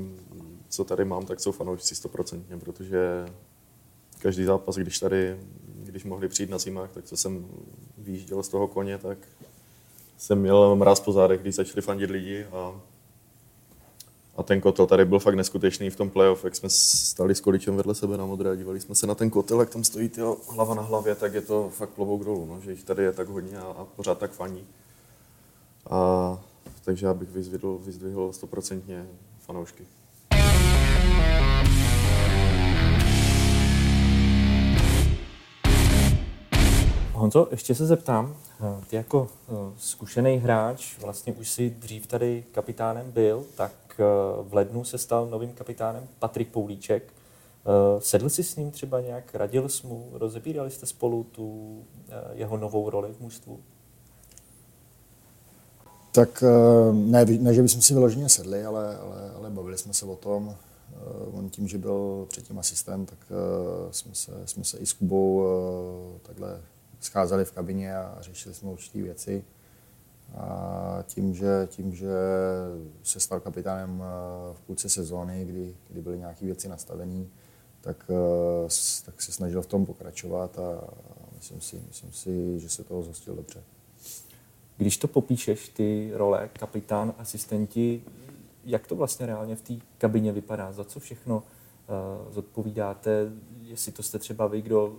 co 0.69 0.84
tady 0.84 1.06
mám, 1.06 1.26
tak 1.26 1.39
jsou 1.39 1.52
fanoušci 1.52 1.95
stoprocentně, 1.95 2.58
protože 2.58 3.26
každý 4.19 4.43
zápas, 4.43 4.76
když 4.76 5.00
tady, 5.00 5.38
když 5.88 6.04
mohli 6.04 6.28
přijít 6.28 6.50
na 6.50 6.58
zimách, 6.58 6.91
tak 6.91 7.06
co 7.06 7.17
jsem 7.17 7.47
vyjížděl 7.97 8.43
z 8.43 8.50
toho 8.50 8.67
koně, 8.67 8.97
tak 8.97 9.17
jsem 10.17 10.39
měl 10.39 10.76
mráz 10.76 11.00
po 11.00 11.12
zádech, 11.12 11.41
když 11.41 11.56
začali 11.56 11.82
fandit 11.82 12.10
lidi 12.10 12.45
a, 12.45 12.82
a 14.38 14.43
ten 14.43 14.62
kotel 14.62 14.88
tady 14.88 15.06
byl 15.06 15.19
fakt 15.19 15.36
neskutečný 15.36 15.89
v 15.89 15.95
tom 15.95 16.10
playoff, 16.10 16.43
jak 16.43 16.56
jsme 16.56 16.69
stali 16.69 17.36
s 17.36 17.41
količem 17.41 17.76
vedle 17.76 17.95
sebe 17.95 18.17
na 18.17 18.26
modré 18.26 18.52
a 18.52 18.56
dívali 18.56 18.82
jsme 18.82 18.95
se 18.95 19.08
na 19.08 19.15
ten 19.15 19.30
kotel, 19.30 19.60
jak 19.60 19.69
tam 19.69 19.84
stojí 19.84 20.10
tyjo, 20.10 20.38
hlava 20.50 20.76
na 20.76 20.82
hlavě, 20.82 21.15
tak 21.15 21.34
je 21.34 21.41
to 21.41 21.69
fakt 21.69 21.89
klobouk 21.89 22.26
dolů, 22.26 22.45
no, 22.45 22.62
že 22.62 22.71
jich 22.71 22.84
tady 22.84 23.04
je 23.04 23.12
tak 23.12 23.28
hodně 23.28 23.58
a, 23.58 23.63
a 23.63 23.86
pořád 23.86 24.17
tak 24.17 24.32
faní. 24.32 24.65
A, 25.89 26.39
takže 26.86 27.06
já 27.06 27.13
bych 27.13 27.30
vyzdvihl, 27.30 27.78
vyzdvihl 27.78 28.34
stoprocentně 28.34 29.08
fanoušky. 29.39 29.84
Honzo, 37.17 37.47
ještě 37.51 37.75
se 37.75 37.86
zeptám, 37.86 38.36
ty 38.89 38.95
jako 38.95 39.27
eh, 39.49 39.53
zkušený 39.77 40.38
hráč, 40.38 40.97
vlastně 40.99 41.34
už 41.34 41.49
si 41.49 41.69
dřív 41.69 42.08
tady 42.08 42.43
kapitánem 42.51 43.12
byl, 43.12 43.45
tak 43.56 43.73
eh, 43.99 44.03
v 44.41 44.53
lednu 44.53 44.84
se 44.84 44.97
stal 44.97 45.27
novým 45.27 45.53
kapitánem 45.53 46.08
Patrik 46.19 46.47
Poulíček. 46.47 47.03
Eh, 47.03 48.01
sedl 48.01 48.30
jsi 48.30 48.43
s 48.43 48.56
ním 48.56 48.71
třeba 48.71 49.01
nějak, 49.01 49.36
radil 49.36 49.69
jsi 49.69 49.88
mu, 49.88 50.10
rozebírali 50.13 50.71
jste 50.71 50.86
spolu 50.86 51.23
tu 51.23 51.77
jeho 52.34 52.58
novou 52.58 52.89
roli 52.89 53.13
v 53.13 53.19
mužstvu? 53.19 53.60
Tak 56.12 56.43
ne, 56.91 57.25
ne 57.25 57.53
že 57.53 57.62
bychom 57.62 57.82
si 57.82 57.93
vyloženě 57.93 58.30
sedli, 58.30 58.65
ale, 58.65 58.97
ale, 58.97 59.32
ale 59.38 59.49
bavili 59.49 59.77
jsme 59.77 59.93
se 59.93 60.06
o 60.06 60.15
tom. 60.15 60.56
On 61.34 61.49
tím, 61.49 61.67
že 61.67 61.77
byl 61.77 62.25
předtím 62.30 62.60
asistent, 62.60 63.10
tak 63.10 63.19
jsme 63.91 64.15
se, 64.15 64.32
jsme 64.45 64.63
se 64.63 64.77
i 64.77 64.86
s 64.86 64.93
Kubou 64.93 65.43
takhle 66.21 66.60
scházeli 66.99 67.45
v 67.45 67.51
kabině 67.51 67.97
a 67.97 68.17
řešili 68.21 68.55
jsme 68.55 68.69
určité 68.69 69.01
věci. 69.01 69.43
A 70.36 71.03
tím 71.07 71.33
že, 71.33 71.67
tím, 71.69 71.95
že 71.95 72.12
se 73.03 73.19
stal 73.19 73.39
kapitánem 73.39 74.03
eh, 74.03 74.53
v 74.53 74.62
půlce 74.62 74.89
sezóny, 74.89 75.45
kdy, 75.45 75.75
kdy 75.89 76.01
byly 76.01 76.17
nějaké 76.17 76.45
věci 76.45 76.67
nastavené, 76.67 77.25
tak, 77.81 78.05
eh, 78.10 78.67
tak 79.05 79.21
se 79.21 79.31
snažil 79.31 79.62
v 79.62 79.65
tom 79.65 79.86
pokračovat 79.86 80.60
a 80.60 80.81
myslím 81.36 81.62
si, 81.62 81.81
myslím 81.88 82.12
si, 82.12 82.60
že 82.60 82.69
se 82.69 82.83
toho 82.83 83.03
zhostil 83.03 83.36
dobře. 83.36 83.63
Když 84.77 84.97
to 84.97 85.07
popíšeš, 85.07 85.69
ty 85.69 86.12
role, 86.13 86.49
kapitán, 86.53 87.13
asistenti, 87.17 88.03
jak 88.65 88.88
to 88.88 88.95
vlastně 88.95 89.25
reálně 89.25 89.55
v 89.55 89.62
té 89.62 89.73
kabině 89.97 90.31
vypadá? 90.31 90.71
Za 90.71 90.83
co 90.83 90.99
všechno 90.99 91.38
uh, 91.38 92.33
zodpovídáte? 92.33 93.31
Jestli 93.62 93.91
to 93.91 94.03
jste 94.03 94.19
třeba 94.19 94.47
vy, 94.47 94.62
kdo 94.62 94.95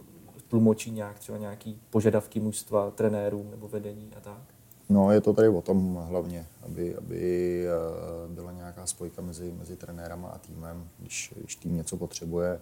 tlumočí 0.48 0.90
nějak 0.90 1.18
třeba 1.18 1.38
nějaký 1.38 1.80
požadavky 1.90 2.40
mužstva, 2.40 2.90
trenérům 2.90 3.50
nebo 3.50 3.68
vedení 3.68 4.10
a 4.16 4.20
tak? 4.20 4.40
No, 4.88 5.12
je 5.12 5.20
to 5.20 5.32
tady 5.32 5.48
o 5.48 5.62
tom 5.62 5.94
hlavně, 5.94 6.46
aby, 6.62 6.96
aby 6.96 7.64
eh, 7.66 8.28
byla 8.28 8.52
nějaká 8.52 8.86
spojka 8.86 9.22
mezi, 9.22 9.52
mezi 9.58 9.76
trenérama 9.76 10.28
a 10.28 10.38
týmem. 10.38 10.88
Když, 10.98 11.34
když 11.36 11.56
tým 11.56 11.76
něco 11.76 11.96
potřebuje, 11.96 12.60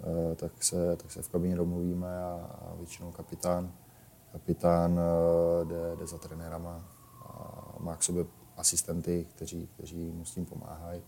eh, 0.00 0.34
tak 0.34 0.64
se, 0.64 0.96
tak 0.96 1.12
se 1.12 1.22
v 1.22 1.28
kabině 1.28 1.56
domluvíme 1.56 2.24
a, 2.24 2.50
a 2.62 2.74
většinou 2.74 3.12
kapitán, 3.12 3.72
kapitán 4.32 5.00
eh, 5.00 5.64
jde, 5.64 5.96
jde 5.98 6.06
za 6.06 6.18
trenérama 6.18 6.84
a 7.24 7.62
má 7.80 7.96
k 7.96 8.02
sobě 8.02 8.24
asistenty, 8.56 9.26
kteří, 9.34 9.68
kteří 9.76 10.10
mu 10.10 10.24
s 10.24 10.34
tím 10.34 10.44
pomáhají. 10.44 11.02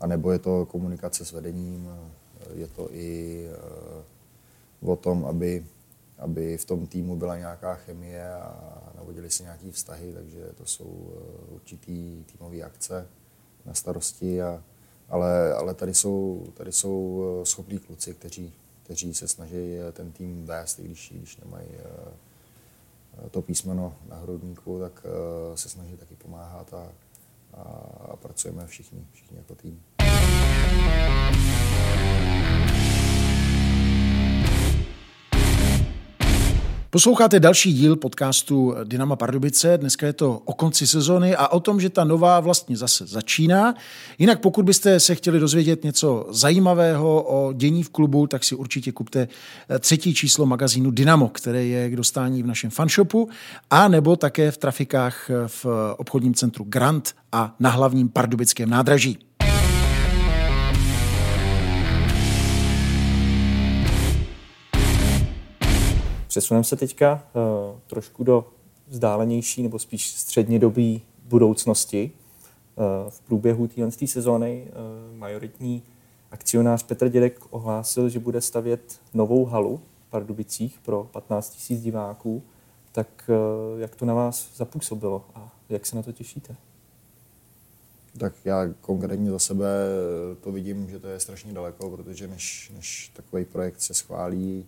A 0.00 0.06
nebo 0.06 0.32
je 0.32 0.38
to 0.38 0.66
komunikace 0.66 1.24
s 1.24 1.32
vedením, 1.32 1.88
je 2.54 2.68
to 2.68 2.88
i 2.94 3.48
o 4.82 4.96
tom, 4.96 5.24
aby, 5.24 5.66
aby 6.18 6.58
v 6.58 6.64
tom 6.64 6.86
týmu 6.86 7.16
byla 7.16 7.38
nějaká 7.38 7.74
chemie 7.74 8.32
a 8.34 8.92
navodili 8.96 9.30
se 9.30 9.42
nějaké 9.42 9.70
vztahy, 9.72 10.12
takže 10.12 10.48
to 10.54 10.66
jsou 10.66 11.10
eh, 11.10 11.54
určitý 11.54 12.24
týmové 12.24 12.62
akce 12.62 13.06
na 13.64 13.74
starosti, 13.74 14.42
a, 14.42 14.62
ale, 15.08 15.54
ale 15.54 15.74
tady 15.74 15.94
jsou, 15.94 16.46
tady 16.54 16.72
jsou 16.72 17.24
eh, 17.42 17.46
schopní 17.46 17.78
kluci, 17.78 18.14
kteří, 18.14 18.52
kteří 18.82 19.14
se 19.14 19.28
snaží 19.28 19.76
eh, 19.76 19.92
ten 19.92 20.12
tým 20.12 20.46
vést, 20.46 20.78
i 20.78 20.82
když, 20.82 21.12
když 21.16 21.36
nemají 21.36 21.68
to 23.30 23.42
písmeno 23.42 23.96
na 24.08 24.16
hrudníku, 24.16 24.80
tak 24.80 25.06
se 25.54 25.68
snaží 25.68 25.96
taky 25.96 26.14
pomáhat 26.14 26.74
a, 26.74 26.92
a, 27.54 27.62
a 28.12 28.16
pracujeme 28.16 28.66
všichni, 28.66 29.06
všichni 29.12 29.36
jako 29.36 29.54
tým. 29.54 29.82
Posloucháte 36.90 37.40
další 37.40 37.72
díl 37.72 37.96
podcastu 37.96 38.74
Dynama 38.84 39.16
Pardubice. 39.16 39.78
Dneska 39.78 40.06
je 40.06 40.12
to 40.12 40.42
o 40.44 40.52
konci 40.52 40.86
sezony 40.86 41.36
a 41.36 41.48
o 41.48 41.60
tom, 41.60 41.80
že 41.80 41.90
ta 41.90 42.04
nová 42.04 42.40
vlastně 42.40 42.76
zase 42.76 43.06
začíná. 43.06 43.74
Jinak 44.18 44.40
pokud 44.40 44.64
byste 44.64 45.00
se 45.00 45.14
chtěli 45.14 45.40
dozvědět 45.40 45.84
něco 45.84 46.26
zajímavého 46.30 47.22
o 47.22 47.52
dění 47.52 47.82
v 47.82 47.90
klubu, 47.90 48.26
tak 48.26 48.44
si 48.44 48.54
určitě 48.54 48.92
kupte 48.92 49.28
třetí 49.80 50.14
číslo 50.14 50.46
magazínu 50.46 50.90
Dynamo, 50.90 51.28
které 51.28 51.64
je 51.64 51.90
k 51.90 51.96
dostání 51.96 52.42
v 52.42 52.46
našem 52.46 52.70
fanshopu 52.70 53.28
a 53.70 53.88
nebo 53.88 54.16
také 54.16 54.50
v 54.50 54.58
trafikách 54.58 55.30
v 55.46 55.66
obchodním 55.96 56.34
centru 56.34 56.64
Grant 56.68 57.14
a 57.32 57.54
na 57.60 57.70
hlavním 57.70 58.08
pardubickém 58.08 58.70
nádraží. 58.70 59.27
Přesuneme 66.28 66.64
se 66.64 66.76
teďka 66.76 67.12
uh, 67.34 67.80
trošku 67.86 68.24
do 68.24 68.48
vzdálenější 68.86 69.62
nebo 69.62 69.78
spíš 69.78 70.10
střednědobí 70.10 71.02
budoucnosti. 71.24 72.10
Uh, 72.76 73.10
v 73.10 73.20
průběhu 73.20 73.68
téhle 73.68 73.90
sezóny 74.06 74.68
uh, 74.68 75.16
majoritní 75.16 75.82
akcionář 76.30 76.82
Petr 76.82 77.08
Dědek 77.08 77.40
ohlásil, 77.50 78.08
že 78.08 78.18
bude 78.18 78.40
stavět 78.40 79.00
novou 79.14 79.44
halu 79.44 79.80
v 80.06 80.10
Pardubicích 80.10 80.78
pro 80.82 81.04
15 81.12 81.70
000 81.70 81.82
diváků. 81.82 82.42
Tak 82.92 83.30
jak 83.78 83.96
to 83.96 84.04
na 84.04 84.14
vás 84.14 84.48
zapůsobilo 84.56 85.24
a 85.34 85.52
jak 85.68 85.86
se 85.86 85.96
na 85.96 86.02
to 86.02 86.12
těšíte? 86.12 86.56
Tak 88.18 88.32
já 88.44 88.68
konkrétně 88.80 89.30
za 89.30 89.38
sebe 89.38 89.66
to 90.40 90.52
vidím, 90.52 90.90
že 90.90 90.98
to 90.98 91.08
je 91.08 91.20
strašně 91.20 91.52
daleko, 91.52 91.90
protože 91.90 92.28
než, 92.28 92.72
než 92.76 93.10
takový 93.16 93.44
projekt 93.44 93.80
se 93.80 93.94
schválí, 93.94 94.66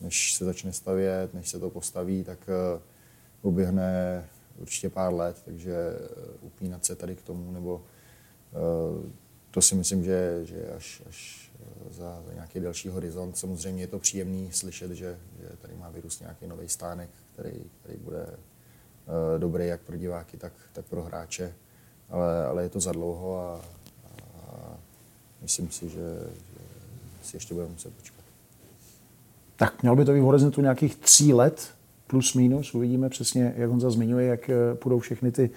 než 0.00 0.34
se 0.34 0.44
začne 0.44 0.72
stavět, 0.72 1.34
než 1.34 1.48
se 1.48 1.58
to 1.58 1.70
postaví, 1.70 2.24
tak 2.24 2.38
uh, 2.48 3.50
uběhne 3.50 4.24
určitě 4.58 4.90
pár 4.90 5.14
let, 5.14 5.42
takže 5.44 5.74
uh, 5.76 6.46
upínat 6.46 6.84
se 6.84 6.96
tady 6.96 7.16
k 7.16 7.22
tomu, 7.22 7.52
nebo 7.52 7.74
uh, 7.74 9.10
to 9.50 9.62
si 9.62 9.74
myslím, 9.74 10.04
že, 10.04 10.40
že 10.44 10.72
až, 10.76 11.02
až 11.08 11.50
za, 11.90 12.22
za 12.26 12.32
nějaký 12.32 12.60
další 12.60 12.88
horizont. 12.88 13.38
Samozřejmě 13.38 13.82
je 13.82 13.86
to 13.86 13.98
příjemný 13.98 14.52
slyšet, 14.52 14.90
že, 14.90 15.18
že 15.40 15.48
tady 15.62 15.74
má 15.74 15.90
vyrůst 15.90 16.20
nějaký 16.20 16.46
nový 16.46 16.68
stánek, 16.68 17.10
který, 17.32 17.52
který 17.82 17.98
bude 17.98 18.26
dobrý 19.38 19.66
jak 19.66 19.80
pro 19.80 19.96
diváky, 19.96 20.36
tak, 20.36 20.52
tak 20.72 20.84
pro 20.84 21.02
hráče, 21.02 21.54
ale, 22.08 22.44
ale 22.44 22.62
je 22.62 22.68
to 22.68 22.80
za 22.80 22.92
dlouho 22.92 23.40
a, 23.40 23.64
a 24.36 24.76
myslím 25.42 25.70
si, 25.70 25.88
že, 25.88 25.98
že 25.98 26.60
si 27.22 27.36
ještě 27.36 27.54
budeme 27.54 27.72
muset 27.72 27.94
počkat. 27.94 28.17
Tak 29.58 29.82
mělo 29.82 29.96
by 29.96 30.04
to 30.04 30.12
být 30.12 30.20
v 30.20 30.24
horizontu 30.24 30.60
nějakých 30.60 30.96
tří 30.96 31.34
let, 31.34 31.68
plus 32.06 32.34
minus. 32.34 32.74
Uvidíme 32.74 33.08
přesně, 33.08 33.54
jak 33.56 33.70
on 33.70 33.80
zmiňuje, 33.80 34.26
jak 34.26 34.50
eh, 34.50 34.74
půjdou 34.74 34.98
všechny 34.98 35.32
ty 35.32 35.50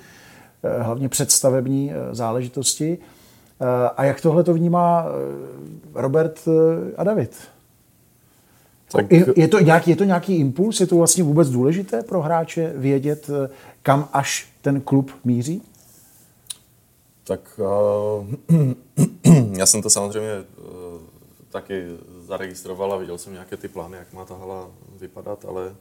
eh, 0.64 0.84
hlavně 0.84 1.10
představební 1.10 1.92
eh, 1.92 2.16
záležitosti. 2.16 2.98
A 3.98 4.04
jak 4.04 4.22
tohle 4.22 4.44
to 4.44 4.54
vnímá 4.54 5.06
Robert 5.94 6.48
a 6.98 7.04
David? 7.04 7.38
Tak... 8.92 9.12
Je, 9.12 9.26
je, 9.36 9.48
to 9.48 9.60
nějaký, 9.60 9.90
je 9.90 9.96
to 9.96 10.04
nějaký 10.04 10.36
impuls? 10.36 10.80
Je 10.80 10.88
to 10.88 10.96
vlastně 10.98 11.24
vůbec 11.24 11.50
důležité 11.50 12.04
pro 12.04 12.22
hráče 12.22 12.74
vědět, 12.76 13.30
kam 13.84 14.10
až 14.14 14.50
ten 14.62 14.82
klub 14.82 15.12
míří? 15.24 15.62
Tak 17.24 17.60
uh, 17.60 18.28
já 19.58 19.66
jsem 19.66 19.82
to 19.82 19.90
samozřejmě 19.90 20.34
uh, 20.40 20.66
taky 21.52 21.88
zaregistroval 22.32 22.94
a 22.94 22.98
viděl 22.98 23.18
jsem 23.18 23.34
nějaké 23.34 23.58
ty 23.58 23.68
plány, 23.68 23.98
jak 23.98 24.14
má 24.14 24.26
ta 24.26 24.36
hala 24.36 24.72
vypadat, 25.00 25.46
ale... 25.46 25.76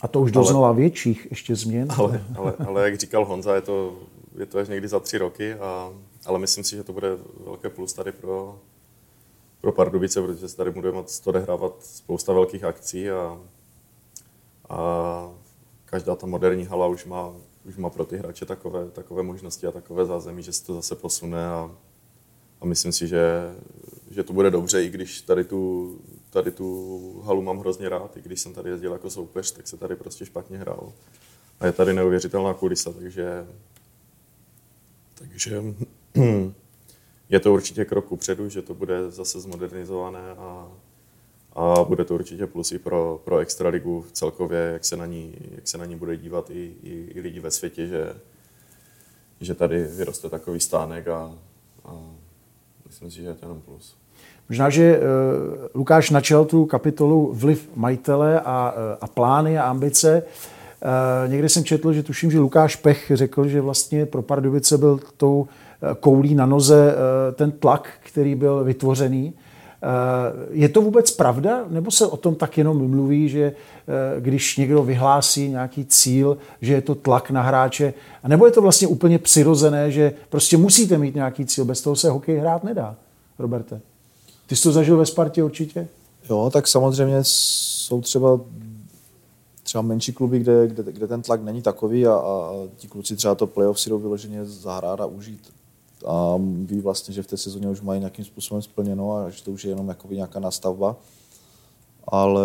A 0.00 0.08
to 0.08 0.20
už 0.20 0.32
doznala 0.32 0.68
ale, 0.68 0.76
větších 0.76 1.26
ještě 1.30 1.56
změn. 1.56 1.88
Ale, 1.98 2.24
ale, 2.38 2.54
ale 2.66 2.84
jak 2.84 2.98
říkal 2.98 3.24
Honza, 3.24 3.54
je 3.54 3.60
to, 3.60 3.96
je 4.38 4.46
to 4.46 4.58
až 4.58 4.68
někdy 4.68 4.88
za 4.88 5.00
tři 5.00 5.18
roky, 5.18 5.54
a, 5.54 5.90
ale 6.26 6.38
myslím 6.38 6.64
si, 6.64 6.76
že 6.76 6.84
to 6.84 6.92
bude 6.92 7.08
velké 7.44 7.70
plus 7.70 7.92
tady 7.92 8.12
pro, 8.12 8.58
pro 9.60 9.72
Pardubice, 9.72 10.22
protože 10.22 10.48
se 10.48 10.56
tady 10.56 10.70
bude 10.70 10.92
moct 10.92 11.26
odehrávat 11.26 11.72
spousta 11.80 12.32
velkých 12.32 12.64
akcí 12.64 13.10
a, 13.10 13.38
a 14.68 14.78
každá 15.84 16.16
ta 16.16 16.26
moderní 16.26 16.64
hala 16.64 16.86
už 16.86 17.04
má, 17.04 17.32
už 17.64 17.76
má 17.76 17.90
pro 17.90 18.04
ty 18.04 18.16
hráče 18.16 18.46
takové, 18.46 18.90
takové 18.90 19.22
možnosti 19.22 19.66
a 19.66 19.70
takové 19.70 20.06
zázemí, 20.06 20.42
že 20.42 20.52
se 20.52 20.64
to 20.64 20.74
zase 20.74 20.94
posune 20.94 21.46
a, 21.46 21.70
a 22.60 22.64
myslím 22.66 22.92
si, 22.92 23.08
že, 23.08 23.22
že 24.16 24.22
to 24.22 24.32
bude 24.32 24.50
dobře, 24.50 24.84
i 24.84 24.88
když 24.88 25.20
tady 25.20 25.44
tu, 25.44 26.00
tady 26.30 26.50
tu 26.50 27.20
halu 27.24 27.42
mám 27.42 27.58
hrozně 27.58 27.88
rád, 27.88 28.16
i 28.16 28.22
když 28.22 28.40
jsem 28.40 28.54
tady 28.54 28.70
jezdil 28.70 28.92
jako 28.92 29.10
soupeř, 29.10 29.52
tak 29.52 29.66
se 29.68 29.76
tady 29.76 29.96
prostě 29.96 30.26
špatně 30.26 30.58
hrál. 30.58 30.92
A 31.60 31.66
je 31.66 31.72
tady 31.72 31.94
neuvěřitelná 31.94 32.54
kulisa, 32.54 32.92
takže, 32.92 33.46
takže 35.14 35.62
je 37.28 37.40
to 37.40 37.52
určitě 37.52 37.84
krok 37.84 38.12
upředu, 38.12 38.48
že 38.48 38.62
to 38.62 38.74
bude 38.74 39.10
zase 39.10 39.40
zmodernizované 39.40 40.30
a, 40.30 40.72
a 41.52 41.84
bude 41.84 42.04
to 42.04 42.14
určitě 42.14 42.46
plus 42.46 42.72
i 42.72 42.78
pro, 42.78 43.20
pro 43.24 43.38
Extraligu 43.38 44.06
celkově, 44.12 44.58
jak 44.58 44.84
se 44.84 44.96
na 44.96 45.06
ní, 45.06 45.34
jak 45.50 45.68
se 45.68 45.78
na 45.78 45.84
ní 45.84 45.96
bude 45.96 46.16
dívat 46.16 46.50
i, 46.50 46.74
i, 46.82 47.12
i 47.14 47.20
lidi 47.20 47.40
ve 47.40 47.50
světě, 47.50 47.86
že, 47.86 48.14
že 49.40 49.54
tady 49.54 49.84
vyroste 49.84 50.30
takový 50.30 50.60
stánek 50.60 51.08
a, 51.08 51.38
a 51.84 52.14
myslím 52.86 53.10
si, 53.10 53.16
že 53.16 53.28
je 53.28 53.34
to 53.34 53.44
jenom 53.44 53.60
plus. 53.60 53.96
Možná, 54.48 54.70
že 54.70 54.98
uh, 54.98 55.04
Lukáš 55.74 56.10
načel 56.10 56.44
tu 56.44 56.66
kapitolu 56.66 57.30
vliv 57.34 57.68
majitele 57.74 58.40
a, 58.40 58.72
uh, 58.72 58.98
a 59.00 59.06
plány 59.06 59.58
a 59.58 59.64
ambice. 59.64 60.22
Uh, 60.22 61.30
někde 61.30 61.48
jsem 61.48 61.64
četl, 61.64 61.92
že 61.92 62.02
tuším, 62.02 62.30
že 62.30 62.38
Lukáš 62.38 62.76
Pech 62.76 63.10
řekl, 63.14 63.48
že 63.48 63.60
vlastně 63.60 64.06
pro 64.06 64.22
Pardubice 64.22 64.78
byl 64.78 65.00
tou 65.16 65.46
koulí 66.00 66.34
na 66.34 66.46
noze 66.46 66.94
ten 67.34 67.50
tlak, 67.50 67.88
který 68.00 68.34
byl 68.34 68.64
vytvořený. 68.64 69.32
Je 70.50 70.68
to 70.68 70.80
vůbec 70.82 71.10
pravda, 71.10 71.64
nebo 71.68 71.90
se 71.90 72.06
o 72.06 72.16
tom 72.16 72.34
tak 72.34 72.58
jenom 72.58 72.90
mluví, 72.90 73.28
že 73.28 73.52
když 74.20 74.56
někdo 74.56 74.82
vyhlásí 74.82 75.48
nějaký 75.48 75.84
cíl, 75.84 76.38
že 76.60 76.72
je 76.72 76.82
to 76.82 76.94
tlak 76.94 77.30
na 77.30 77.42
hráče, 77.42 77.94
a 78.22 78.28
nebo 78.28 78.46
je 78.46 78.52
to 78.52 78.62
vlastně 78.62 78.88
úplně 78.88 79.18
přirozené, 79.18 79.90
že 79.90 80.12
prostě 80.28 80.56
musíte 80.56 80.98
mít 80.98 81.14
nějaký 81.14 81.46
cíl, 81.46 81.64
bez 81.64 81.80
toho 81.80 81.96
se 81.96 82.10
hokej 82.10 82.38
hrát 82.38 82.64
nedá, 82.64 82.96
Roberte? 83.38 83.80
Ty 84.46 84.56
jsi 84.56 84.62
to 84.62 84.72
zažil 84.72 84.96
ve 84.96 85.06
Spartě 85.06 85.44
určitě? 85.44 85.88
Jo, 86.30 86.50
tak 86.52 86.68
samozřejmě 86.68 87.18
jsou 87.22 88.00
třeba 88.00 88.40
třeba 89.62 89.82
menší 89.82 90.12
kluby, 90.12 90.38
kde, 90.38 90.68
kde, 90.68 90.92
kde 90.92 91.06
ten 91.06 91.22
tlak 91.22 91.42
není 91.42 91.62
takový 91.62 92.06
a, 92.06 92.14
a 92.14 92.52
ti 92.76 92.88
kluci 92.88 93.16
třeba 93.16 93.34
to 93.34 93.46
playoff 93.46 93.80
si 93.80 93.90
jdou 93.90 93.98
vyloženě 93.98 94.44
zahrát 94.44 95.00
a 95.00 95.06
užít. 95.06 95.52
A 96.06 96.36
ví 96.64 96.80
vlastně, 96.80 97.14
že 97.14 97.22
v 97.22 97.26
té 97.26 97.36
sezóně 97.36 97.68
už 97.68 97.80
mají 97.80 98.00
nějakým 98.00 98.24
způsobem 98.24 98.62
splněno 98.62 99.16
a 99.16 99.30
že 99.30 99.44
to 99.44 99.50
už 99.50 99.64
je 99.64 99.70
jenom 99.70 99.94
nějaká 100.10 100.40
nastavba. 100.40 100.96
Ale 102.08 102.42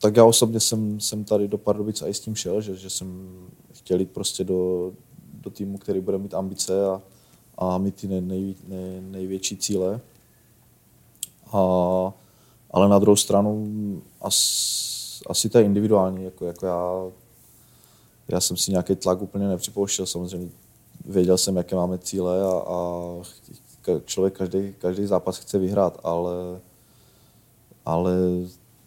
tak 0.00 0.16
já 0.16 0.24
osobně 0.24 0.60
jsem, 0.60 1.00
jsem 1.00 1.24
tady 1.24 1.48
do 1.48 1.58
Pardubic 1.58 2.02
a 2.02 2.06
i 2.06 2.14
s 2.14 2.20
tím 2.20 2.34
šel, 2.34 2.60
že, 2.60 2.76
že 2.76 2.90
jsem 2.90 3.38
chtěl 3.72 4.00
jít 4.00 4.10
prostě 4.10 4.44
do, 4.44 4.92
do 5.40 5.50
týmu, 5.50 5.78
který 5.78 6.00
bude 6.00 6.18
mít 6.18 6.34
ambice 6.34 6.86
a, 6.86 7.02
a 7.58 7.78
mít 7.78 7.94
ty 7.94 8.08
nej, 8.08 8.20
nej, 8.20 8.54
nej, 8.68 9.00
největší 9.00 9.56
cíle. 9.56 10.00
A, 11.52 12.12
ale 12.70 12.88
na 12.88 12.98
druhou 12.98 13.16
stranu 13.16 13.66
as, 14.20 15.22
asi 15.26 15.48
to 15.48 15.58
je 15.58 15.64
individuální. 15.64 16.24
Jako, 16.24 16.44
jako 16.44 16.66
já, 16.66 17.10
já 18.28 18.40
jsem 18.40 18.56
si 18.56 18.70
nějaký 18.70 18.96
tlak 18.96 19.22
úplně 19.22 19.48
nepřipouštěl. 19.48 20.06
Samozřejmě 20.06 20.48
věděl 21.04 21.38
jsem, 21.38 21.56
jaké 21.56 21.76
máme 21.76 21.98
cíle 21.98 22.42
a, 22.42 22.62
a 22.66 22.82
člověk 24.04 24.38
každý, 24.38 24.74
každý 24.78 25.06
zápas 25.06 25.38
chce 25.38 25.58
vyhrát, 25.58 26.00
ale, 26.04 26.60
ale 27.84 28.12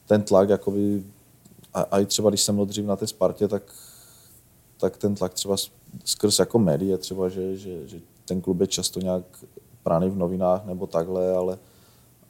ten 0.06 0.21
tlak, 0.21 0.49
jakoby, 0.49 1.04
a, 1.73 1.82
a 1.82 1.99
i 1.99 2.06
třeba 2.06 2.30
když 2.30 2.41
jsem 2.41 2.56
byl 2.56 2.65
dřív 2.65 2.86
na 2.86 2.95
té 2.95 3.08
Spartě, 3.08 3.47
tak, 3.47 3.63
tak 4.78 4.97
ten 4.97 5.15
tlak 5.15 5.34
třeba 5.34 5.56
skrz 6.06 6.39
jako 6.39 6.60
média, 6.60 6.97
třeba, 6.97 7.30
že, 7.30 7.58
že, 7.58 7.88
že 7.88 7.99
ten 8.26 8.41
klub 8.41 8.62
je 8.62 8.67
často 8.67 8.99
nějak 8.99 9.23
prány 9.84 10.10
v 10.10 10.17
novinách 10.17 10.65
nebo 10.65 10.88
takhle, 10.88 11.36
ale, 11.36 11.58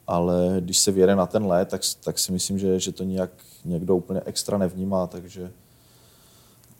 ale 0.06 0.56
když 0.60 0.78
se 0.78 0.92
věre 0.92 1.16
na 1.16 1.26
ten 1.26 1.46
let, 1.46 1.68
tak, 1.68 1.80
tak 2.04 2.18
si 2.18 2.32
myslím, 2.32 2.58
že, 2.58 2.80
že 2.80 2.92
to 2.92 3.04
nějak 3.04 3.30
někdo 3.64 3.96
úplně 3.96 4.20
extra 4.24 4.58
nevnímá, 4.58 5.06
takže, 5.06 5.50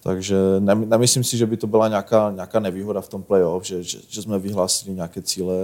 takže 0.02 0.36
nemyslím 0.74 1.24
si, 1.24 1.36
že 1.36 1.46
by 1.46 1.56
to 1.56 1.66
byla 1.66 1.88
nějaká, 1.88 2.30
nějaká 2.34 2.60
nevýhoda 2.60 3.00
v 3.00 3.08
tom 3.08 3.22
playoff, 3.22 3.64
že, 3.64 3.82
že, 3.82 3.98
že 4.08 4.22
jsme 4.22 4.38
vyhlásili 4.38 4.94
nějaké 4.94 5.22
cíle 5.22 5.54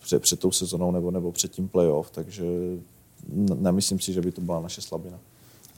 před, 0.00 0.22
před 0.22 0.40
tou 0.40 0.52
sezonou 0.52 0.90
nebo, 0.90 1.10
nebo 1.10 1.32
před 1.32 1.52
tím 1.52 1.68
playoff, 1.68 2.10
takže 2.10 2.44
nemyslím 3.54 4.00
si, 4.00 4.12
že 4.12 4.20
by 4.20 4.32
to 4.32 4.40
byla 4.40 4.60
naše 4.60 4.80
slabina. 4.80 5.18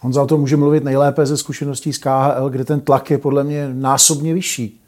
Honza 0.00 0.22
o 0.22 0.26
tom 0.26 0.40
může 0.40 0.56
mluvit 0.56 0.84
nejlépe 0.84 1.26
ze 1.26 1.36
zkušeností 1.36 1.92
z 1.92 1.98
KHL, 1.98 2.50
kde 2.50 2.64
ten 2.64 2.80
tlak 2.80 3.10
je 3.10 3.18
podle 3.18 3.44
mě 3.44 3.74
násobně 3.74 4.34
vyšší. 4.34 4.81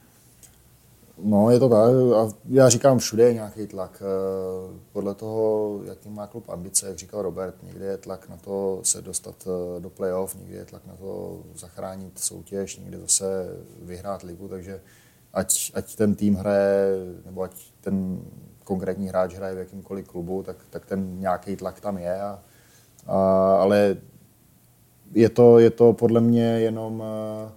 No, 1.18 1.50
je 1.50 1.58
to 1.58 1.68
tak. 1.68 1.90
A 2.16 2.28
já 2.48 2.68
říkám, 2.68 2.98
všude 2.98 3.24
je 3.24 3.34
nějaký 3.34 3.66
tlak. 3.66 4.02
Eh, 4.02 4.78
podle 4.92 5.14
toho, 5.14 5.80
jaký 5.84 6.08
má 6.08 6.26
klub 6.26 6.48
ambice, 6.48 6.88
jak 6.88 6.98
říkal 6.98 7.22
Robert, 7.22 7.62
někde 7.62 7.84
je 7.84 7.96
tlak 7.96 8.28
na 8.28 8.36
to 8.36 8.80
se 8.82 9.02
dostat 9.02 9.34
eh, 9.46 9.80
do 9.80 9.90
playoff, 9.90 10.34
někde 10.34 10.56
je 10.56 10.64
tlak 10.64 10.86
na 10.86 10.96
to 10.96 11.40
zachránit 11.54 12.18
soutěž, 12.18 12.76
někde 12.78 12.98
zase 12.98 13.56
vyhrát 13.82 14.22
ligu, 14.22 14.48
takže 14.48 14.80
ať, 15.32 15.72
ať 15.74 15.96
ten 15.96 16.14
tým 16.14 16.34
hraje, 16.34 16.96
nebo 17.26 17.42
ať 17.42 17.52
ten 17.80 18.20
konkrétní 18.64 19.08
hráč 19.08 19.34
hraje 19.34 19.54
v 19.54 19.58
jakýmkoliv 19.58 20.08
klubu, 20.08 20.42
tak, 20.42 20.56
tak 20.70 20.86
ten 20.86 21.20
nějaký 21.20 21.56
tlak 21.56 21.80
tam 21.80 21.98
je. 21.98 22.20
A, 22.20 22.42
a, 23.06 23.56
ale 23.56 23.96
je 25.12 25.28
to, 25.28 25.58
je 25.58 25.70
to 25.70 25.92
podle 25.92 26.20
mě 26.20 26.60
jenom 26.60 27.00
uh, 27.00 27.52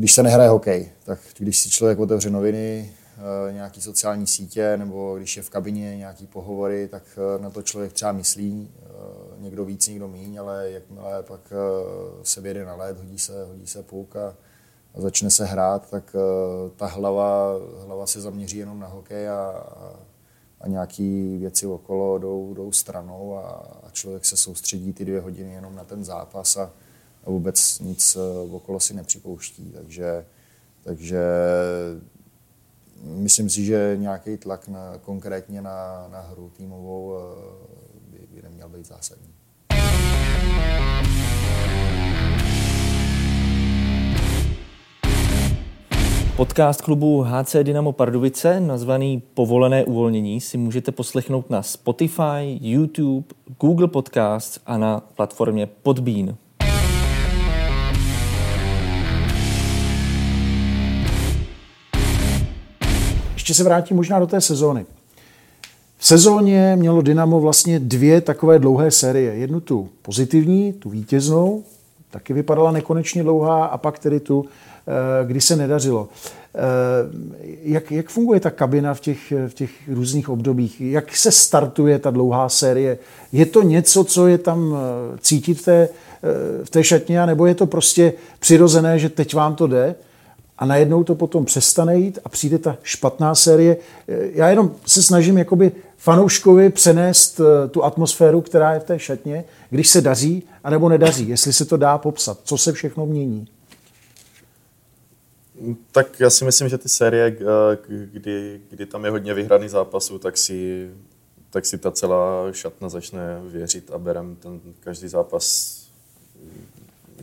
když 0.00 0.12
se 0.12 0.22
nehraje 0.22 0.48
hokej, 0.48 0.92
tak 1.04 1.18
když 1.38 1.58
si 1.58 1.70
člověk 1.70 1.98
otevře 1.98 2.30
noviny, 2.30 2.92
eh, 3.16 3.52
nějaký 3.52 3.80
sociální 3.80 4.26
sítě, 4.26 4.76
nebo 4.76 5.16
když 5.16 5.36
je 5.36 5.42
v 5.42 5.50
kabině 5.50 5.96
nějaký 5.96 6.26
pohovory, 6.26 6.88
tak 6.88 7.02
eh, 7.16 7.42
na 7.42 7.50
to 7.50 7.62
člověk 7.62 7.92
třeba 7.92 8.12
myslí, 8.12 8.70
eh, 8.76 8.86
někdo 9.38 9.64
víc, 9.64 9.88
někdo 9.88 10.08
míň, 10.08 10.38
ale 10.40 10.70
jakmile 10.70 11.22
pak 11.22 11.52
se 12.22 12.40
vyjede 12.40 12.64
na 12.64 12.74
led, 12.74 12.98
hodí 12.98 13.18
se, 13.18 13.44
hodí 13.44 13.66
se 13.66 13.82
půlk 13.82 14.16
a, 14.16 14.36
začne 14.96 15.30
se 15.30 15.44
hrát, 15.44 15.90
tak 15.90 16.16
ta 16.76 16.86
hlava, 16.86 17.52
hlava 17.86 18.06
se 18.06 18.20
zaměří 18.20 18.58
jenom 18.58 18.80
na 18.80 18.86
hokej 18.86 19.28
a, 19.28 19.34
a, 19.36 20.00
a 20.60 20.68
nějaký 20.68 21.36
věci 21.38 21.66
okolo 21.66 22.18
jdou, 22.18 22.54
jdou 22.54 22.72
stranou 22.72 23.36
a, 23.36 23.50
a 23.82 23.90
člověk 23.92 24.24
se 24.24 24.36
soustředí 24.36 24.92
ty 24.92 25.04
dvě 25.04 25.20
hodiny 25.20 25.52
jenom 25.52 25.74
na 25.74 25.84
ten 25.84 26.04
zápas 26.04 26.56
a, 26.56 26.72
a 27.24 27.30
vůbec 27.30 27.78
nic 27.80 28.16
eh, 28.16 28.50
okolo 28.50 28.80
si 28.80 28.94
nepřipouští. 28.94 29.72
Takže, 29.74 30.24
takže 30.84 31.22
myslím 33.04 33.50
si, 33.50 33.64
že 33.64 33.96
nějaký 34.00 34.36
tlak 34.36 34.68
na, 34.68 34.98
konkrétně 34.98 35.62
na, 35.62 36.08
na 36.08 36.20
hru 36.20 36.50
týmovou 36.56 37.14
eh, 37.14 38.18
by, 38.18 38.26
by 38.34 38.42
neměl 38.42 38.68
být 38.68 38.86
zásadní. 38.86 39.34
Podcast 46.40 46.82
klubu 46.82 47.22
HC 47.22 47.56
Dynamo 47.62 47.92
Pardubice, 47.92 48.60
nazvaný 48.60 49.22
Povolené 49.34 49.84
uvolnění, 49.84 50.40
si 50.40 50.58
můžete 50.58 50.92
poslechnout 50.92 51.50
na 51.50 51.62
Spotify, 51.62 52.58
YouTube, 52.60 53.26
Google 53.60 53.88
Podcast 53.88 54.60
a 54.66 54.78
na 54.78 55.00
platformě 55.00 55.66
Podbean. 55.66 56.36
Ještě 63.50 63.62
se 63.62 63.64
vrátím 63.64 63.96
možná 63.96 64.18
do 64.18 64.26
té 64.26 64.40
sezóny. 64.40 64.86
V 65.98 66.06
sezóně 66.06 66.76
mělo 66.76 67.02
Dynamo 67.02 67.40
vlastně 67.40 67.80
dvě 67.80 68.20
takové 68.20 68.58
dlouhé 68.58 68.90
série. 68.90 69.34
Jednu 69.34 69.60
tu 69.60 69.88
pozitivní, 70.02 70.72
tu 70.72 70.90
vítěznou, 70.90 71.64
taky 72.10 72.32
vypadala 72.32 72.72
nekonečně 72.72 73.22
dlouhá, 73.22 73.64
a 73.64 73.78
pak 73.78 73.98
tedy 73.98 74.20
tu, 74.20 74.44
eh, 74.44 75.26
kdy 75.26 75.40
se 75.40 75.56
nedařilo. 75.56 76.08
Eh, 76.54 76.58
jak, 77.62 77.92
jak 77.92 78.08
funguje 78.08 78.40
ta 78.40 78.50
kabina 78.50 78.94
v 78.94 79.00
těch, 79.00 79.32
v 79.48 79.54
těch 79.54 79.70
různých 79.88 80.28
obdobích? 80.28 80.80
Jak 80.80 81.16
se 81.16 81.32
startuje 81.32 81.98
ta 81.98 82.10
dlouhá 82.10 82.48
série? 82.48 82.98
Je 83.32 83.46
to 83.46 83.62
něco, 83.62 84.04
co 84.04 84.26
je 84.26 84.38
tam 84.38 84.76
eh, 84.76 85.18
cítit 85.20 85.54
v 85.54 85.64
té, 85.64 85.88
v 86.64 86.70
té 86.70 86.84
šatně, 86.84 87.26
nebo 87.26 87.46
je 87.46 87.54
to 87.54 87.66
prostě 87.66 88.12
přirozené, 88.38 88.98
že 88.98 89.08
teď 89.08 89.34
vám 89.34 89.54
to 89.54 89.66
jde? 89.66 89.94
A 90.60 90.66
najednou 90.66 91.04
to 91.04 91.14
potom 91.14 91.44
přestane 91.44 91.96
jít 91.96 92.18
a 92.24 92.28
přijde 92.28 92.58
ta 92.58 92.78
špatná 92.82 93.34
série. 93.34 93.76
Já 94.32 94.48
jenom 94.48 94.74
se 94.86 95.02
snažím 95.02 95.38
jakoby 95.38 95.72
fanouškovi 95.96 96.70
přenést 96.70 97.40
eh, 97.40 97.68
tu 97.68 97.84
atmosféru, 97.84 98.40
která 98.40 98.74
je 98.74 98.80
v 98.80 98.84
té 98.84 98.98
šatně, 98.98 99.44
když 99.70 99.88
se 99.88 100.00
daří, 100.00 100.42
anebo 100.64 100.88
nedaří, 100.88 101.28
jestli 101.28 101.52
se 101.52 101.64
to 101.64 101.76
dá 101.76 101.98
popsat, 101.98 102.40
co 102.44 102.58
se 102.58 102.72
všechno 102.72 103.06
mění. 103.06 103.48
Tak 105.92 106.20
já 106.20 106.30
si 106.30 106.44
myslím, 106.44 106.68
že 106.68 106.78
ty 106.78 106.88
série, 106.88 107.36
eh, 107.40 107.78
kdy, 107.88 108.60
kdy 108.70 108.86
tam 108.86 109.04
je 109.04 109.10
hodně 109.10 109.34
vyhraný 109.34 109.68
zápasů, 109.68 110.18
tak 110.18 110.36
si, 110.36 110.90
tak 111.50 111.66
si 111.66 111.78
ta 111.78 111.90
celá 111.90 112.52
šatna 112.52 112.88
začne 112.88 113.40
věřit 113.44 113.90
a 113.90 113.98
berem 113.98 114.36
ten 114.36 114.60
každý 114.80 115.08
zápas, 115.08 115.76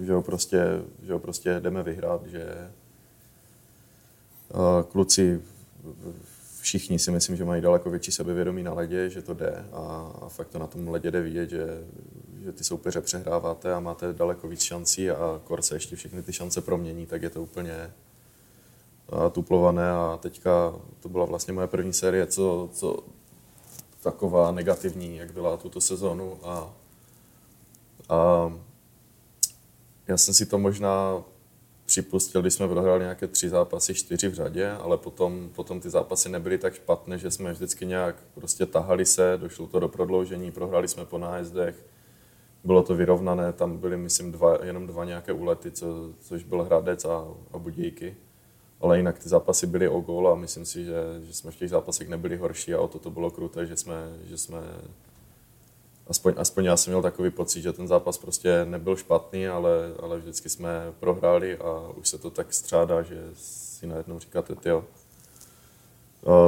že 0.05 0.13
ho 0.13 0.21
prostě, 0.21 0.63
že 1.03 1.13
ho 1.13 1.19
prostě 1.19 1.59
jdeme 1.59 1.83
vyhrát, 1.83 2.21
že 2.25 2.69
kluci 4.89 5.41
všichni 6.61 6.99
si 6.99 7.11
myslím, 7.11 7.35
že 7.35 7.45
mají 7.45 7.61
daleko 7.61 7.89
větší 7.89 8.11
sebevědomí 8.11 8.63
na 8.63 8.73
ledě, 8.73 9.09
že 9.09 9.21
to 9.21 9.33
jde 9.33 9.65
a, 9.73 10.11
a 10.21 10.29
fakt 10.29 10.47
to 10.47 10.59
na 10.59 10.67
tom 10.67 10.87
ledě 10.87 11.11
jde 11.11 11.21
vidět, 11.21 11.49
že, 11.49 11.83
že 12.43 12.51
ty 12.51 12.63
soupeře 12.63 13.01
přehráváte 13.01 13.73
a 13.73 13.79
máte 13.79 14.13
daleko 14.13 14.47
víc 14.47 14.61
šancí 14.61 15.09
a 15.09 15.41
kor 15.43 15.61
se 15.61 15.75
ještě 15.75 15.95
všechny 15.95 16.23
ty 16.23 16.33
šance 16.33 16.61
promění, 16.61 17.05
tak 17.05 17.21
je 17.21 17.29
to 17.29 17.41
úplně 17.43 17.91
tuplované. 19.31 19.91
A 19.91 20.19
teďka 20.21 20.73
to 20.99 21.09
byla 21.09 21.25
vlastně 21.25 21.53
moje 21.53 21.67
první 21.67 21.93
série, 21.93 22.27
co, 22.27 22.69
co 22.73 23.03
taková 24.03 24.51
negativní, 24.51 25.17
jak 25.17 25.31
byla 25.31 25.57
tuto 25.57 25.81
sezonu. 25.81 26.37
A, 26.43 26.73
a 28.09 28.51
já 30.07 30.17
jsem 30.17 30.33
si 30.33 30.45
to 30.45 30.57
možná 30.59 31.23
připustil, 31.87 32.41
když 32.41 32.53
jsme 32.53 32.67
prohráli 32.67 33.01
nějaké 33.01 33.27
tři 33.27 33.49
zápasy, 33.49 33.93
čtyři 33.93 34.27
v 34.27 34.33
řadě, 34.33 34.71
ale 34.71 34.97
potom, 34.97 35.49
potom 35.55 35.79
ty 35.79 35.89
zápasy 35.89 36.29
nebyly 36.29 36.57
tak 36.57 36.73
špatné, 36.73 37.17
že 37.17 37.31
jsme 37.31 37.53
vždycky 37.53 37.85
nějak 37.85 38.15
prostě 38.35 38.65
tahali 38.65 39.05
se, 39.05 39.37
došlo 39.37 39.67
to 39.67 39.79
do 39.79 39.87
prodloužení, 39.87 40.51
prohráli 40.51 40.87
jsme 40.87 41.05
po 41.05 41.17
nájezdech, 41.17 41.85
bylo 42.63 42.83
to 42.83 42.95
vyrovnané, 42.95 43.53
tam 43.53 43.77
byly, 43.77 43.97
myslím, 43.97 44.31
dva, 44.31 44.65
jenom 44.65 44.87
dva 44.87 45.05
nějaké 45.05 45.33
úlety, 45.33 45.71
co, 45.71 45.87
což 46.21 46.43
byl 46.43 46.63
Hradec 46.63 47.05
a, 47.05 47.27
a 47.51 47.57
Budějky. 47.57 48.15
Ale 48.81 48.97
jinak 48.97 49.19
ty 49.19 49.29
zápasy 49.29 49.67
byly 49.67 49.87
o 49.87 49.99
gól 49.99 50.27
a 50.27 50.35
myslím 50.35 50.65
si, 50.65 50.85
že, 50.85 50.95
že 51.23 51.33
jsme 51.33 51.51
v 51.51 51.55
těch 51.55 51.69
zápasech 51.69 52.09
nebyli 52.09 52.37
horší 52.37 52.73
a 52.73 52.79
o 52.79 52.87
to 52.87 52.99
to 52.99 53.11
bylo 53.11 53.31
kruté, 53.31 53.65
že 53.65 53.77
jsme, 53.77 53.95
že 54.23 54.37
jsme 54.37 54.57
aspoň, 56.09 56.33
aspoň 56.37 56.65
já 56.65 56.77
jsem 56.77 56.91
měl 56.91 57.01
takový 57.01 57.29
pocit, 57.29 57.61
že 57.61 57.73
ten 57.73 57.87
zápas 57.87 58.17
prostě 58.17 58.65
nebyl 58.65 58.95
špatný, 58.95 59.47
ale, 59.47 59.93
ale 60.03 60.17
vždycky 60.17 60.49
jsme 60.49 60.93
prohráli 60.99 61.57
a 61.57 61.89
už 61.95 62.09
se 62.09 62.17
to 62.17 62.29
tak 62.29 62.53
střádá, 62.53 63.01
že 63.01 63.29
si 63.33 63.87
najednou 63.87 64.19
říkáte, 64.19 64.55
jo, 64.65 64.83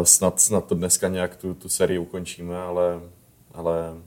snad, 0.04 0.42
snad 0.42 0.66
to 0.66 0.76
dneska 0.76 1.08
nějak 1.08 1.36
tu, 1.36 1.54
tu 1.54 1.70
sérii 1.70 2.00
ukončíme, 2.00 2.58
ale, 2.58 3.02
ale, 3.54 3.98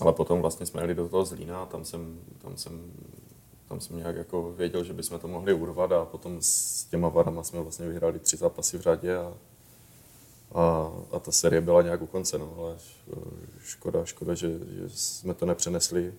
ale 0.00 0.12
potom 0.12 0.40
vlastně 0.40 0.66
jsme 0.66 0.82
jeli 0.82 0.94
do 0.94 1.08
toho 1.08 1.24
Zlína 1.24 1.62
a 1.62 1.66
tam 1.66 1.84
jsem, 1.84 2.20
tam 2.38 2.56
jsem, 2.56 2.92
tam 3.68 3.80
jsem 3.80 3.96
nějak 3.96 4.16
jako 4.16 4.52
věděl, 4.52 4.84
že 4.84 4.92
bychom 4.92 5.18
to 5.18 5.28
mohli 5.28 5.52
urvat 5.52 5.92
a 5.92 6.04
potom 6.04 6.36
s 6.40 6.84
těma 6.84 7.08
varama 7.08 7.42
jsme 7.42 7.60
vlastně 7.60 7.88
vyhráli 7.88 8.18
tři 8.18 8.36
zápasy 8.36 8.78
v 8.78 8.80
řadě 8.80 9.16
a, 9.16 9.34
a, 10.54 10.92
a 11.10 11.18
ta 11.18 11.32
série 11.32 11.60
byla 11.60 11.82
nějak 11.82 12.02
u 12.02 12.06
konce, 12.06 12.38
no, 12.38 12.54
ale 12.58 12.76
škoda, 13.64 14.04
škoda, 14.04 14.34
že, 14.34 14.48
že 14.48 14.88
jsme 14.88 15.34
to 15.34 15.46
nepřenesli 15.46 16.12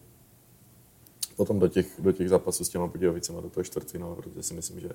potom 1.36 1.60
do 1.60 1.68
těch, 1.68 1.88
do 2.00 2.12
těch 2.12 2.30
zápasů 2.30 2.66
s 2.66 2.70
těma 2.70 2.88
Budějovicema, 2.88 3.42
do 3.42 3.50
toho 3.50 3.64
čtvrtfinále, 3.64 4.16
protože 4.16 4.44
si 4.44 4.54
myslím, 4.54 4.80
že, 4.80 4.90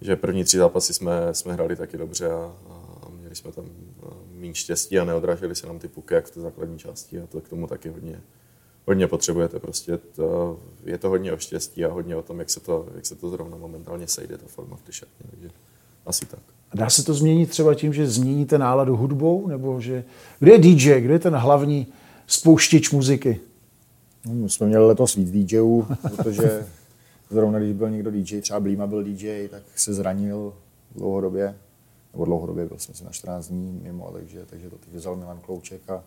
že 0.00 0.16
první 0.16 0.44
tři 0.44 0.58
zápasy 0.58 0.94
jsme, 0.94 1.34
jsme 1.34 1.52
hráli 1.52 1.76
taky 1.76 1.96
dobře 1.96 2.30
a, 2.30 2.56
a 2.70 3.08
měli 3.10 3.34
jsme 3.34 3.52
tam 3.52 3.64
méně 4.32 4.54
štěstí 4.54 4.98
a 4.98 5.04
neodražili 5.04 5.54
se 5.54 5.66
nám 5.66 5.78
ty 5.78 5.88
puky 5.88 6.14
jak 6.14 6.26
v 6.26 6.30
té 6.30 6.40
základní 6.40 6.78
části 6.78 7.20
a 7.20 7.26
to 7.26 7.40
k 7.40 7.48
tomu 7.48 7.66
taky 7.66 7.88
hodně, 7.88 8.20
hodně 8.86 9.06
potřebujete. 9.06 9.58
Prostě 9.58 9.96
to, 9.96 10.60
je 10.84 10.98
to 10.98 11.08
hodně 11.08 11.32
o 11.32 11.38
štěstí 11.38 11.84
a 11.84 11.92
hodně 11.92 12.16
o 12.16 12.22
tom, 12.22 12.38
jak 12.38 12.50
se 12.50 12.60
to, 12.60 12.88
jak 12.94 13.06
se 13.06 13.14
to 13.14 13.30
zrovna 13.30 13.56
momentálně 13.56 14.08
sejde, 14.08 14.38
ta 14.38 14.46
forma 14.46 14.76
v 14.76 14.82
té 14.82 14.92
šatně. 14.92 15.26
Takže 15.30 15.50
asi 16.06 16.26
tak. 16.26 16.53
Dá 16.74 16.90
se 16.90 17.04
to 17.04 17.14
změnit 17.14 17.50
třeba 17.50 17.74
tím, 17.74 17.92
že 17.92 18.06
změníte 18.06 18.58
náladu 18.58 18.96
hudbou? 18.96 19.48
Nebo 19.48 19.80
že... 19.80 20.04
Kde 20.38 20.52
je 20.52 20.58
DJ? 20.58 21.00
Kde 21.00 21.12
je 21.14 21.18
ten 21.18 21.34
hlavní 21.34 21.86
spouštěč 22.26 22.90
muziky? 22.90 23.40
No, 24.26 24.34
my 24.34 24.50
jsme 24.50 24.66
měli 24.66 24.86
letos 24.86 25.14
víc 25.14 25.30
DJů, 25.30 25.86
protože 26.02 26.66
zrovna 27.30 27.58
když 27.58 27.72
byl 27.72 27.90
někdo 27.90 28.10
DJ, 28.10 28.40
třeba 28.40 28.60
Blíma 28.60 28.86
byl 28.86 29.04
DJ, 29.04 29.48
tak 29.48 29.62
se 29.76 29.94
zranil 29.94 30.54
dlouhodobě, 30.96 31.54
nebo 32.12 32.24
dlouhodobě 32.24 32.66
byl 32.66 32.78
jsme 32.78 32.94
si 32.94 33.04
na 33.04 33.10
14 33.10 33.48
dní 33.48 33.80
mimo, 33.82 34.10
takže, 34.12 34.40
takže 34.46 34.70
to 34.70 34.76
teď 34.76 34.94
vzal 34.94 35.16
Milan 35.16 35.40
Klouček 35.40 35.90
a, 35.90 36.02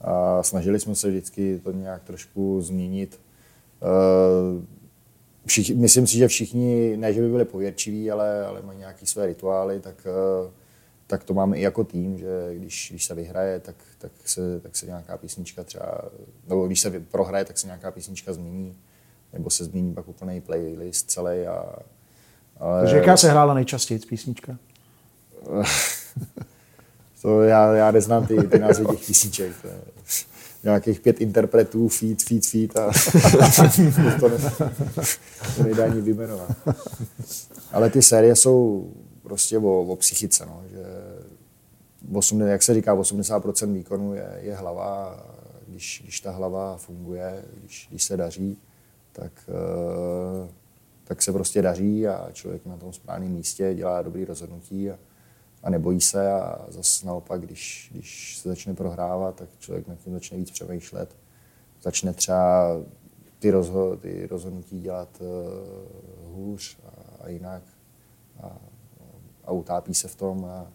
a 0.00 0.42
snažili 0.42 0.80
jsme 0.80 0.94
se 0.94 1.08
vždycky 1.08 1.60
to 1.64 1.72
nějak 1.72 2.02
trošku 2.02 2.62
změnit. 2.62 3.20
Uh, 3.82 4.62
všich, 5.46 5.76
myslím 5.76 6.06
si, 6.06 6.16
že 6.16 6.28
všichni, 6.28 6.96
ne 6.96 7.12
že 7.12 7.20
by 7.20 7.28
byli 7.28 7.44
pověrčiví, 7.44 8.10
ale, 8.10 8.46
ale 8.46 8.62
mají 8.62 8.78
nějaké 8.78 9.06
své 9.06 9.26
rituály, 9.26 9.80
tak, 9.80 10.06
eh, 10.06 10.50
tak 11.06 11.24
to 11.24 11.34
máme 11.34 11.58
i 11.58 11.62
jako 11.62 11.84
tým, 11.84 12.18
že 12.18 12.50
když, 12.54 12.88
když 12.90 13.04
se 13.04 13.14
vyhraje, 13.14 13.60
tak, 13.60 13.76
tak, 13.98 14.12
se, 14.24 14.60
tak 14.60 14.76
se 14.76 14.86
nějaká 14.86 15.16
písnička 15.16 15.64
třeba, 15.64 16.02
nebo 16.48 16.66
když 16.66 16.80
se 16.80 17.00
prohraje, 17.00 17.44
tak 17.44 17.58
se 17.58 17.66
nějaká 17.66 17.90
písnička 17.90 18.32
změní, 18.32 18.76
nebo 19.32 19.50
se 19.50 19.64
změní 19.64 19.94
pak 19.94 20.08
úplný 20.08 20.40
playlist 20.40 21.10
celý. 21.10 21.46
A, 21.46 21.76
ale... 22.56 22.80
Takže 22.80 22.96
jaká 22.96 23.16
se 23.16 23.30
hrála 23.30 23.54
nejčastěji 23.54 24.00
písnička? 24.00 24.58
to 27.22 27.42
já, 27.42 27.72
já 27.72 27.90
neznám 27.90 28.26
ty, 28.26 28.36
ty 28.42 28.58
názvy 28.58 28.86
těch 28.90 29.06
písniček. 29.06 29.52
To 29.62 29.68
nějakých 30.62 31.00
pět 31.00 31.20
interpretů, 31.20 31.88
feed, 31.88 32.22
feed, 32.22 32.46
feed 32.46 32.76
a 32.76 32.90
to, 34.20 34.28
ne, 34.28 34.36
to 35.56 35.62
nejde 35.62 35.84
ani 35.84 36.00
vyjmenovat. 36.00 36.56
Ale 37.72 37.90
ty 37.90 38.02
série 38.02 38.36
jsou 38.36 38.90
prostě 39.22 39.58
o, 39.58 39.80
o 39.80 39.96
psychice, 39.96 40.46
no, 40.46 40.62
že 40.70 40.82
8, 42.12 42.40
jak 42.40 42.62
se 42.62 42.74
říká, 42.74 42.96
80% 42.96 43.72
výkonu 43.72 44.14
je, 44.14 44.38
je 44.40 44.54
hlava. 44.54 45.24
Když, 45.66 46.00
když 46.02 46.20
ta 46.20 46.30
hlava 46.30 46.76
funguje, 46.76 47.44
když, 47.60 47.86
když 47.90 48.04
se 48.04 48.16
daří, 48.16 48.58
tak, 49.12 49.32
uh, 49.48 50.48
tak 51.04 51.22
se 51.22 51.32
prostě 51.32 51.62
daří 51.62 52.08
a 52.08 52.28
člověk 52.32 52.66
na 52.66 52.76
tom 52.76 52.92
správném 52.92 53.32
místě 53.32 53.74
dělá 53.74 54.02
dobrý 54.02 54.24
rozhodnutí 54.24 54.90
a, 54.90 54.98
a 55.62 55.70
nebojí 55.70 56.00
se 56.00 56.32
a 56.32 56.66
zase 56.68 57.06
naopak, 57.06 57.40
když, 57.40 57.90
když 57.92 58.38
se 58.38 58.48
začne 58.48 58.74
prohrávat, 58.74 59.36
tak 59.36 59.48
člověk 59.58 59.88
na 59.88 59.96
tím 59.96 60.12
začne 60.12 60.38
víc 60.38 60.50
přemýšlet. 60.50 61.16
Začne 61.82 62.12
třeba 62.12 62.76
ty, 63.38 63.52
rozho- 63.52 63.96
ty 63.96 64.26
rozhodnutí 64.26 64.80
dělat 64.80 65.08
uh, 65.20 66.36
hůř 66.36 66.78
a, 66.84 67.24
a 67.24 67.28
jinak 67.28 67.62
a, 68.42 68.58
a 69.44 69.52
utápí 69.52 69.94
se 69.94 70.08
v 70.08 70.14
tom. 70.14 70.44
A, 70.44 70.66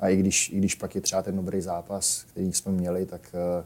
a 0.00 0.08
i, 0.08 0.16
když, 0.16 0.50
i 0.52 0.58
když 0.58 0.74
pak 0.74 0.94
je 0.94 1.00
třeba 1.00 1.22
ten 1.22 1.36
dobrý 1.36 1.60
zápas, 1.60 2.22
který 2.22 2.52
jsme 2.52 2.72
měli, 2.72 3.06
tak 3.06 3.34
uh, 3.34 3.64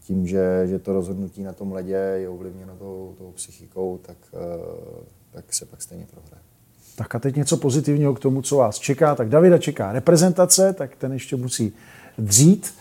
tím, 0.00 0.26
že, 0.26 0.66
že 0.66 0.78
to 0.78 0.92
rozhodnutí 0.92 1.42
na 1.42 1.52
tom 1.52 1.72
ledě 1.72 1.94
je 1.94 2.28
ovlivněno 2.28 2.76
tou, 2.76 3.14
tou 3.18 3.32
psychikou, 3.32 3.98
tak, 3.98 4.18
uh, 4.32 5.04
tak 5.30 5.54
se 5.54 5.66
pak 5.66 5.82
stejně 5.82 6.06
prohraje. 6.06 6.51
Tak 6.96 7.14
a 7.14 7.18
teď 7.18 7.36
něco 7.36 7.56
pozitivního 7.56 8.14
k 8.14 8.20
tomu, 8.20 8.42
co 8.42 8.56
vás 8.56 8.78
čeká. 8.78 9.14
Tak 9.14 9.28
Davida 9.28 9.58
čeká 9.58 9.92
reprezentace, 9.92 10.72
tak 10.72 10.96
ten 10.96 11.12
ještě 11.12 11.36
musí 11.36 11.72
dřít. 12.18 12.74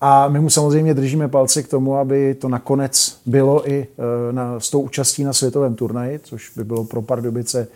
A 0.00 0.28
my 0.28 0.40
mu 0.40 0.50
samozřejmě 0.50 0.94
držíme 0.94 1.28
palce 1.28 1.62
k 1.62 1.68
tomu, 1.68 1.96
aby 1.96 2.34
to 2.34 2.48
nakonec 2.48 3.20
bylo 3.26 3.70
i 3.70 3.86
e, 4.28 4.32
na, 4.32 4.60
s 4.60 4.70
tou 4.70 4.80
účastí 4.80 5.24
na 5.24 5.32
světovém 5.32 5.74
turnaji, 5.74 6.20
což 6.22 6.50
by 6.56 6.64
bylo 6.64 6.84
pro 6.84 7.02
Pardubice 7.02 7.68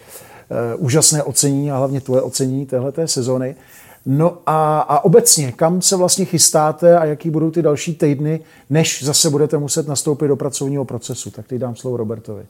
e, 0.50 0.74
úžasné 0.74 1.22
ocení 1.22 1.72
a 1.72 1.76
hlavně 1.76 2.00
tvoje 2.00 2.22
ocení 2.22 2.66
téhleté 2.66 3.09
sezony. 3.09 3.57
No 4.07 4.38
a, 4.46 4.81
a 4.81 5.05
obecně, 5.05 5.53
kam 5.53 5.83
se 5.83 5.96
vlastně 5.96 6.24
chystáte 6.24 6.98
a 6.98 7.05
jaký 7.05 7.31
budou 7.31 7.50
ty 7.50 7.62
další 7.62 7.94
týdny, 7.94 8.40
než 8.70 9.05
zase 9.05 9.31
budete 9.31 9.59
muset 9.59 9.88
nastoupit 9.88 10.29
do 10.29 10.37
pracovního 10.37 10.85
procesu? 10.85 11.31
Tak 11.31 11.46
teď 11.46 11.59
dám 11.59 11.76
slovo 11.76 11.96
Robertovi. 11.96 12.42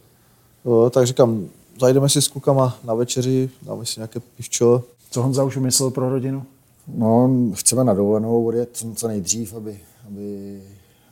O, 0.65 0.91
tak 0.91 1.07
říkám, 1.07 1.49
zajdeme 1.81 2.09
si 2.09 2.23
s 2.23 2.29
klukama 2.29 2.79
na 2.85 2.95
večeři, 2.95 3.51
dáme 3.63 3.87
si 3.87 4.01
nějaké 4.01 4.21
pivčo. 4.21 4.85
Co 5.11 5.23
Honza 5.23 5.45
už 5.45 5.57
myslel 5.57 5.91
pro 5.91 6.11
rodinu? 6.11 6.45
No, 6.89 7.31
chceme 7.55 7.85
na 7.85 7.95
dovolenou 7.95 8.47
odjet 8.47 8.77
co 8.95 9.09
nejdřív, 9.09 9.55
aby, 9.55 9.81
aby, 10.07 10.63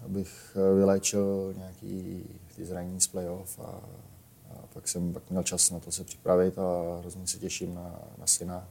abych 0.05 0.57
vyléčil 0.77 1.55
nějaký 1.57 2.25
ty 2.57 2.65
zranění 2.65 3.01
z 3.01 3.07
playoff 3.07 3.59
a, 3.59 3.81
a 4.51 4.67
pak 4.75 4.89
jsem 4.89 5.13
pak 5.13 5.31
měl 5.31 5.43
čas 5.43 5.71
na 5.71 5.79
to 5.79 5.93
se 5.93 6.05
připravit 6.05 6.59
a 6.59 6.99
hrozně 7.01 7.27
se 7.27 7.39
těším 7.39 7.75
na, 7.75 7.95
na 8.19 8.27
syna, 8.27 8.69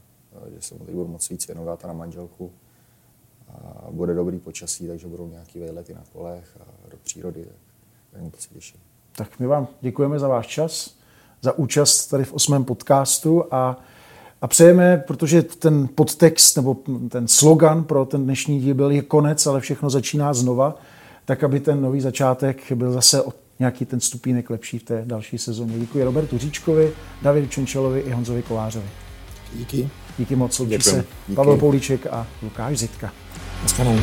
že 0.55 0.61
se 0.61 0.75
mu 0.75 0.85
teď 0.85 0.95
budu 0.95 1.07
moc 1.07 1.29
víc 1.29 1.47
věnovat 1.47 1.85
a 1.85 1.87
na 1.87 1.93
manželku. 1.93 2.51
A 3.49 3.87
bude 3.91 4.13
dobrý 4.13 4.39
počasí, 4.39 4.87
takže 4.87 5.07
budou 5.07 5.27
nějaký 5.27 5.59
vejlety 5.59 5.93
na 5.93 6.03
kolech 6.13 6.57
a 6.59 6.89
do 6.91 6.97
přírody, 7.03 7.43
tak, 7.43 8.21
tak 8.21 8.31
to 8.35 8.41
se 8.41 8.49
těším. 8.49 8.79
Tak 9.15 9.39
my 9.39 9.47
vám 9.47 9.67
děkujeme 9.81 10.19
za 10.19 10.27
váš 10.27 10.47
čas 10.47 10.96
za 11.41 11.57
účast 11.57 12.07
tady 12.07 12.23
v 12.23 12.33
osmém 12.33 12.63
podcastu 12.63 13.43
a, 13.51 13.77
a 14.41 14.47
přejeme, 14.47 15.03
protože 15.07 15.41
ten 15.41 15.89
podtext 15.95 16.55
nebo 16.55 16.77
ten 17.09 17.27
slogan 17.27 17.83
pro 17.83 18.05
ten 18.05 18.23
dnešní 18.23 18.59
díl 18.59 18.75
byl 18.75 18.91
je 18.91 19.01
konec, 19.01 19.47
ale 19.47 19.59
všechno 19.59 19.89
začíná 19.89 20.33
znova, 20.33 20.75
tak 21.25 21.43
aby 21.43 21.59
ten 21.59 21.81
nový 21.81 22.01
začátek 22.01 22.71
byl 22.71 22.91
zase 22.91 23.23
o 23.23 23.33
nějaký 23.59 23.85
ten 23.85 23.99
stupínek 23.99 24.49
lepší 24.49 24.79
v 24.79 24.83
té 24.83 25.03
další 25.05 25.37
sezóně. 25.37 25.79
Děkuji 25.79 26.03
Robertu 26.03 26.37
Říčkovi, 26.37 26.91
Davidu 27.21 27.47
Čenčelovi 27.47 27.99
i 27.99 28.11
Honzovi 28.11 28.43
Kolářovi. 28.43 28.87
Díky. 29.53 29.89
Díky 30.17 30.35
moc, 30.35 30.59
loučí 30.59 30.69
Děkujem. 30.69 31.03
se. 31.29 31.35
Pavel 31.35 31.57
Poulíček 31.57 32.07
a 32.11 32.27
Lukáš 32.43 32.77
Zitka. 32.77 33.11
Naschledanou. 33.63 33.99